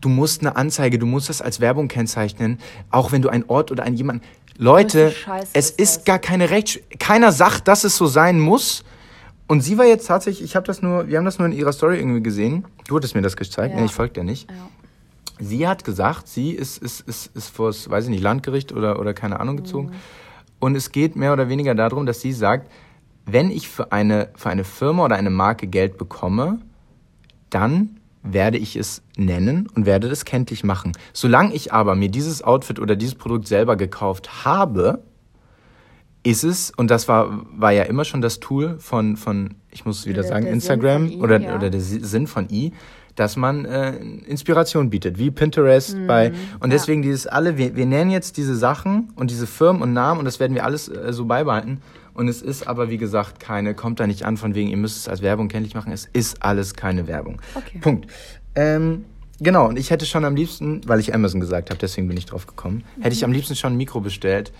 [0.00, 2.58] du musst eine Anzeige, du musst das als Werbung kennzeichnen,
[2.90, 4.22] auch wenn du einen Ort oder einen jemanden.
[4.56, 6.78] Leute, Scheiße es ist gar keine Rechts...
[6.98, 8.84] Keiner sagt, dass es so sein muss.
[9.46, 11.72] Und sie war jetzt tatsächlich, ich habe das nur, wir haben das nur in ihrer
[11.72, 12.64] Story irgendwie gesehen.
[12.86, 13.80] Du hattest mir das gezeigt, Ja.
[13.80, 14.50] nee, ich folge dir nicht.
[14.50, 14.56] Ja.
[15.40, 18.98] Sie hat gesagt, sie ist, ist, ist, ist vor das, weiß ich nicht, Landgericht oder,
[18.98, 19.92] oder keine Ahnung gezogen.
[20.58, 22.70] Und es geht mehr oder weniger darum, dass sie sagt,
[23.24, 26.58] wenn ich für eine, für eine Firma oder eine Marke Geld bekomme,
[27.50, 30.92] dann werde ich es nennen und werde das kenntlich machen.
[31.12, 35.02] Solange ich aber mir dieses Outfit oder dieses Produkt selber gekauft habe,
[36.24, 40.00] ist es, und das war, war ja immer schon das Tool von, von ich muss
[40.00, 41.54] es wieder Der- sagen, der Instagram I, oder, ja.
[41.56, 42.72] oder der Si- Sinn von I,
[43.14, 46.32] dass man äh, Inspiration bietet, wie Pinterest bei.
[46.60, 50.20] Und deswegen dieses alle, wir, wir nennen jetzt diese Sachen und diese Firmen und Namen
[50.20, 51.80] und das werden wir alles äh, so beibehalten.
[52.18, 54.96] Und es ist aber, wie gesagt, keine, kommt da nicht an, von wegen, ihr müsst
[54.96, 55.92] es als Werbung kenntlich machen.
[55.92, 57.40] Es ist alles keine Werbung.
[57.54, 57.78] Okay.
[57.78, 58.10] Punkt.
[58.56, 59.04] Ähm,
[59.38, 62.26] genau, und ich hätte schon am liebsten, weil ich Amazon gesagt habe, deswegen bin ich
[62.26, 64.50] drauf gekommen, hätte ich am liebsten schon ein Mikro bestellt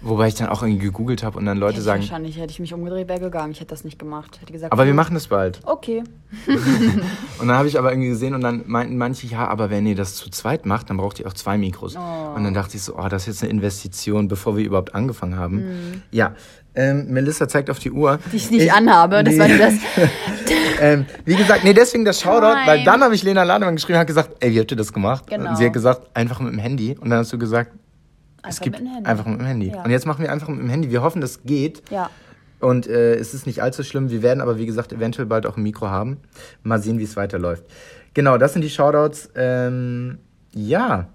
[0.00, 2.52] Wobei ich dann auch irgendwie gegoogelt habe und dann Leute Hätte ich sagen, wahrscheinlich hätte
[2.52, 3.52] ich mich umgedreht, wäre gegangen.
[3.52, 4.40] Ich hätte das nicht gemacht.
[4.40, 5.60] Hätte gesagt, aber wir machen das bald.
[5.64, 6.04] Okay.
[7.38, 9.94] Und dann habe ich aber irgendwie gesehen und dann meinten manche, ja, aber wenn ihr
[9.94, 11.96] das zu zweit macht, dann braucht ihr auch zwei Mikros.
[11.96, 12.34] Oh.
[12.36, 15.36] Und dann dachte ich so, oh, das ist jetzt eine Investition, bevor wir überhaupt angefangen
[15.36, 15.56] haben.
[15.56, 16.02] Mhm.
[16.10, 16.34] Ja,
[16.74, 18.18] ähm, Melissa zeigt auf die Uhr.
[18.30, 19.24] Die ich nicht anhabe.
[19.24, 19.40] Das nee.
[19.40, 19.74] war nur das.
[20.80, 22.66] ähm, wie gesagt, nee, deswegen das Shoutout, Nein.
[22.66, 24.92] weil dann habe ich Lena Lademann geschrieben und hat gesagt, ey, wie habt ihr das
[24.92, 25.26] gemacht?
[25.28, 25.50] Genau.
[25.50, 26.96] Und sie hat gesagt, einfach mit dem Handy.
[27.00, 27.72] Und dann hast du gesagt,
[28.48, 29.68] es gibt mit einfach mit dem Handy.
[29.68, 29.82] Ja.
[29.84, 30.90] Und jetzt machen wir einfach mit dem Handy.
[30.90, 31.82] Wir hoffen, das geht.
[31.90, 32.10] Ja.
[32.60, 34.10] Und äh, es ist nicht allzu schlimm.
[34.10, 36.18] Wir werden aber, wie gesagt, eventuell bald auch ein Mikro haben.
[36.62, 37.64] Mal sehen, wie es weiterläuft.
[38.14, 39.30] Genau, das sind die Shoutouts.
[39.36, 40.18] Ähm,
[40.52, 41.06] ja,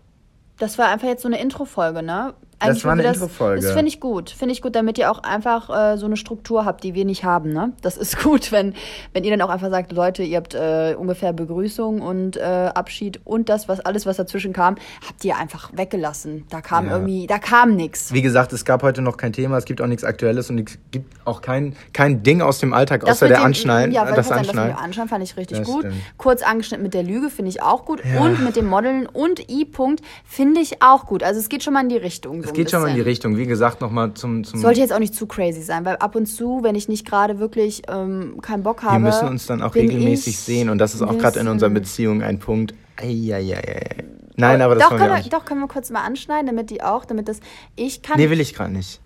[0.57, 2.33] Das war einfach jetzt so eine Intro-Folge, ne?
[2.67, 3.61] Das war eine Intro-Folge.
[3.61, 4.29] Das finde ich gut.
[4.29, 7.23] Finde ich gut, damit ihr auch einfach äh, so eine Struktur habt, die wir nicht
[7.23, 7.73] haben, ne?
[7.81, 8.73] Das ist gut, wenn,
[9.13, 13.19] wenn ihr dann auch einfach sagt, Leute, ihr habt äh, ungefähr Begrüßung und äh, Abschied
[13.25, 14.75] und das, was alles, was dazwischen kam,
[15.07, 16.45] habt ihr einfach weggelassen.
[16.49, 16.93] Da kam Ja.
[16.93, 18.11] irgendwie, da kam nichts.
[18.13, 20.77] wie gesagt, es gab heute noch kein Thema, es gibt auch nichts Aktuelles und es
[20.91, 23.91] gibt auch kein, kein Ding aus dem Alltag, außer der Anschnallen.
[23.91, 25.81] Ja, äh, weil das das, das mit dem Anschnallen fand ich richtig Das gut.
[25.81, 25.95] stimmt.
[26.17, 28.01] Kurz angeschnitten mit der Lüge finde ich auch gut.
[28.05, 28.21] Ja.
[28.21, 31.23] Und mit dem Modeln und I-Punkt finde ich auch gut.
[31.23, 32.43] Also es geht schon mal in die Richtung.
[32.43, 33.01] So Geht schon mal in die.
[33.01, 33.37] Richtung.
[33.37, 36.25] Wie gesagt, nochmal zum, zum Sollte jetzt auch nicht zu crazy sein, weil ab und
[36.25, 38.95] zu, wenn ich nicht gerade wirklich ähm, keinen Bock habe.
[38.95, 42.21] wir müssen uns dann auch regelmäßig sehen und das ist auch gerade in unserer Beziehung
[42.21, 42.73] ein Punkt.
[42.97, 44.03] Eieiei.
[44.35, 45.33] Nein, aber das doch, können auch wir, nicht.
[45.33, 47.39] doch, können wir kurz mal anschneiden, damit die auch, damit das.
[47.75, 48.17] Ich kann.
[48.17, 48.99] Nee, will ich gerade nicht.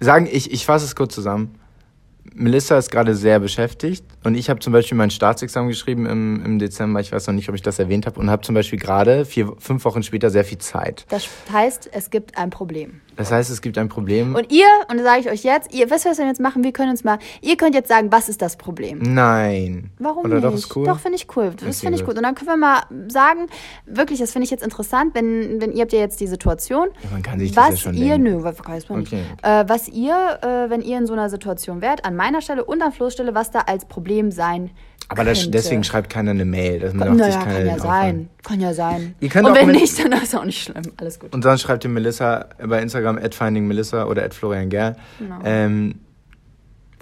[0.00, 1.54] Sagen, ich, ich fasse es kurz zusammen.
[2.34, 6.58] Melissa ist gerade sehr beschäftigt und ich habe zum Beispiel mein Staatsexamen geschrieben im, im
[6.58, 7.00] Dezember.
[7.00, 9.52] Ich weiß noch nicht, ob ich das erwähnt habe und habe zum Beispiel gerade vier,
[9.58, 11.06] fünf Wochen später sehr viel Zeit.
[11.08, 13.00] das heißt, es gibt ein Problem.
[13.16, 14.34] Das heißt, es gibt ein Problem.
[14.34, 16.72] Und ihr, und das sage ich euch jetzt, ihr wisst, was wir jetzt machen, wir
[16.72, 18.98] können uns mal, ihr könnt jetzt sagen, was ist das Problem?
[19.00, 19.90] Nein.
[19.98, 20.44] Warum Oder nicht?
[20.44, 20.86] doch, ist cool.
[20.86, 21.52] Doch, finde ich cool.
[21.64, 22.16] Das finde ich gut.
[22.16, 23.46] Und dann können wir mal sagen,
[23.86, 27.10] wirklich, das finde ich jetzt interessant, wenn, wenn ihr habt ja jetzt die Situation, Ja,
[27.12, 28.22] man kann sich das was ja schon ihr, denken.
[28.38, 29.22] nö, weiß man nicht, Okay.
[29.42, 32.82] äh, was ihr, äh, wenn ihr in so einer Situation wärt, an meiner Stelle und
[32.82, 34.70] an Flo's Stelle, was da als Problem sein
[35.12, 36.80] Aber das, deswegen schreibt keiner eine Mail.
[36.80, 38.28] Das macht Naja, sich kann ja sein.
[38.42, 39.14] Kann ja sein.
[39.20, 40.82] Ihr könnt und auch wenn nicht, dann ist auch nicht schlimm.
[40.96, 41.32] Alles gut.
[41.34, 44.96] Und sonst schreibt ihr Melissa bei Instagram at findingmelissa oder at Florian Gerl.
[45.18, 45.38] Genau.
[45.44, 45.94] Ähm,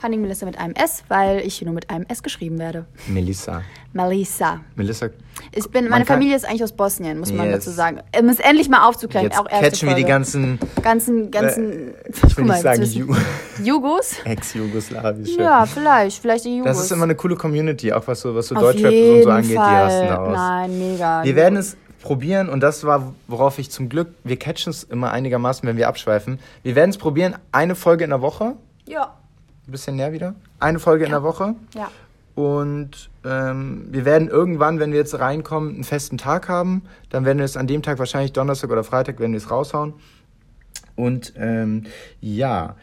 [0.00, 2.86] Fanning Melissa mit einem S, weil ich hier nur mit einem S geschrieben werde.
[3.06, 3.62] Melissa.
[3.92, 4.60] Melissa.
[4.74, 5.08] Melissa,
[5.52, 7.56] Ich bin, Man meine Familie ist eigentlich aus Bosnien, muss man Yes.
[7.64, 8.00] dazu sagen.
[8.18, 9.26] Um es endlich mal aufzuklären.
[9.26, 11.88] jetzt auch catchen wir die ganzen ganzen, ganzen.
[11.90, 11.92] Äh,
[12.26, 13.14] ich will nicht sagen Ju
[13.62, 14.14] Jugos?
[14.24, 15.40] ex-jugoslawische.
[15.40, 16.76] Ja, vielleicht, vielleicht die Jugos.
[16.76, 19.56] Das ist immer eine coole Community, auch was so, was so Deutschrap und so angeht,
[19.56, 19.70] Fall.
[19.70, 20.36] die rasten da aus.
[20.36, 21.24] Nein, mega.
[21.24, 25.10] Wir werden es probieren und das war, worauf ich zum Glück, wir catchen es immer
[25.10, 26.38] einigermaßen, wenn wir abschweifen.
[26.62, 28.54] Wir werden es probieren, eine Folge in der Woche,
[28.86, 29.14] Ja,
[29.70, 31.54] ein bisschen näher wieder, eine Folge in der Woche.
[31.74, 31.88] ja.
[32.36, 36.84] Und ähm, wir werden irgendwann, wenn wir jetzt reinkommen, einen festen Tag haben.
[37.10, 39.94] Dann werden wir es an dem Tag, wahrscheinlich Donnerstag oder Freitag, werden wir es raushauen.
[40.96, 41.84] Und ähm,
[42.20, 42.76] ja,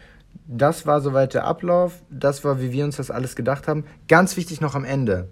[0.47, 1.93] das war soweit der Ablauf.
[2.11, 3.85] Das war, wie wir uns das alles gedacht haben.
[4.07, 5.27] Ganz wichtig noch am Ende.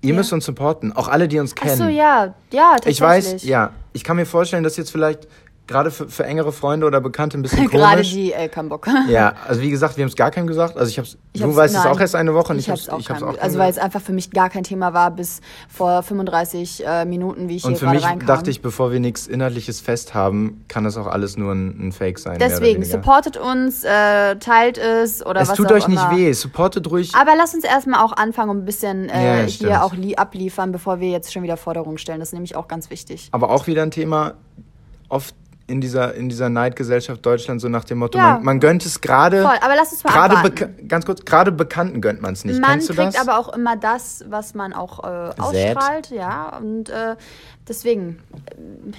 [0.00, 0.16] Ihr Ja.
[0.16, 1.76] müsst uns supporten, auch alle, die uns Ach kennen.
[1.76, 2.96] so, ja, ja, tatsächlich.
[2.96, 5.28] ich weiß, ja, ich kann mir vorstellen, dass jetzt vielleicht
[5.66, 7.72] gerade für, für engere Freunde oder Bekannte ein bisschen komisch.
[7.80, 8.86] Gerade die äh, kein Bock.
[9.08, 10.76] Ja, also wie gesagt, wir haben es gar keinem gesagt.
[10.76, 11.92] Also ich hab's, Ich du hab's- weißt es nein.
[11.92, 13.78] auch erst eine Woche und ich, ich hab's auch, ich hab's auch Also weil es
[13.78, 17.70] einfach für mich gar kein Thema war bis vor 35 äh, Minuten, wie ich Und
[17.72, 18.26] hier für gerade mich reinkam.
[18.26, 21.92] dachte ich, bevor wir nichts Inhaltliches fest haben, kann das auch alles nur ein, ein
[21.92, 22.38] Fake sein.
[22.38, 26.16] Deswegen, supportet uns, äh, teilt es oder Es was tut auch euch nicht immer.
[26.16, 27.12] weh, supportet ruhig.
[27.14, 30.72] Aber lasst uns erstmal auch anfangen und ein bisschen äh, Ja, hier auch li abliefern,
[30.72, 32.18] bevor wir jetzt schon wieder Forderungen stellen.
[32.20, 33.28] Das ist nämlich auch ganz wichtig.
[33.32, 34.34] Aber auch wieder ein Thema,
[35.08, 35.34] oft
[35.66, 38.34] in dieser, in dieser Neidgesellschaft Deutschland, so nach dem Motto, Ja.
[38.34, 39.42] man, man gönnt es gerade.
[39.42, 40.50] Voll, aber lass uns mal Gerade
[40.88, 42.60] ganz kurz, gerade Bekannten gönnt man es nicht.
[42.60, 43.20] Man Kennst du kriegt das?
[43.26, 45.76] aber auch immer das, was man auch äh, Sät.
[45.76, 46.56] ausstrahlt, ja.
[46.58, 47.16] Und äh,
[47.66, 48.18] deswegen,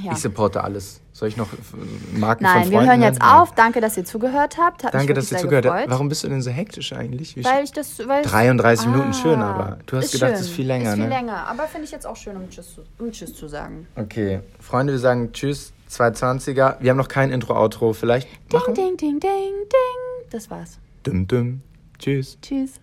[0.01, 0.11] äh, ja.
[0.13, 1.01] Ich supporte alles.
[1.13, 3.31] Soll ich noch äh, Marken Nein, von wir Freunden hören jetzt nennen?
[3.31, 3.53] auf.
[3.53, 4.83] Danke, dass ihr zugehört habt.
[4.83, 5.89] Hat Danke, dass ihr zugehört habt.
[5.89, 7.35] Warum bist du denn so hektisch eigentlich?
[7.35, 10.41] Wie Weil ich das, weil es- 33 Minuten Ah, schön, aber du hast gedacht, es
[10.41, 11.09] ist viel länger, Ist viel ne?
[11.09, 13.87] länger, aber finde ich jetzt auch schön, um Tschüss, um Tschüss zu sagen.
[13.95, 16.77] Okay, Freunde, wir sagen Tschüss, 220er.
[16.79, 17.93] Wir haben noch kein Intro-Outro.
[17.93, 18.73] Vielleicht Ding, machen?
[18.73, 20.29] ding, ding, ding, ding.
[20.29, 20.79] Das war's.
[21.03, 21.61] Dum, dum.
[21.99, 22.37] Tschüss.
[22.41, 22.73] Tschüss.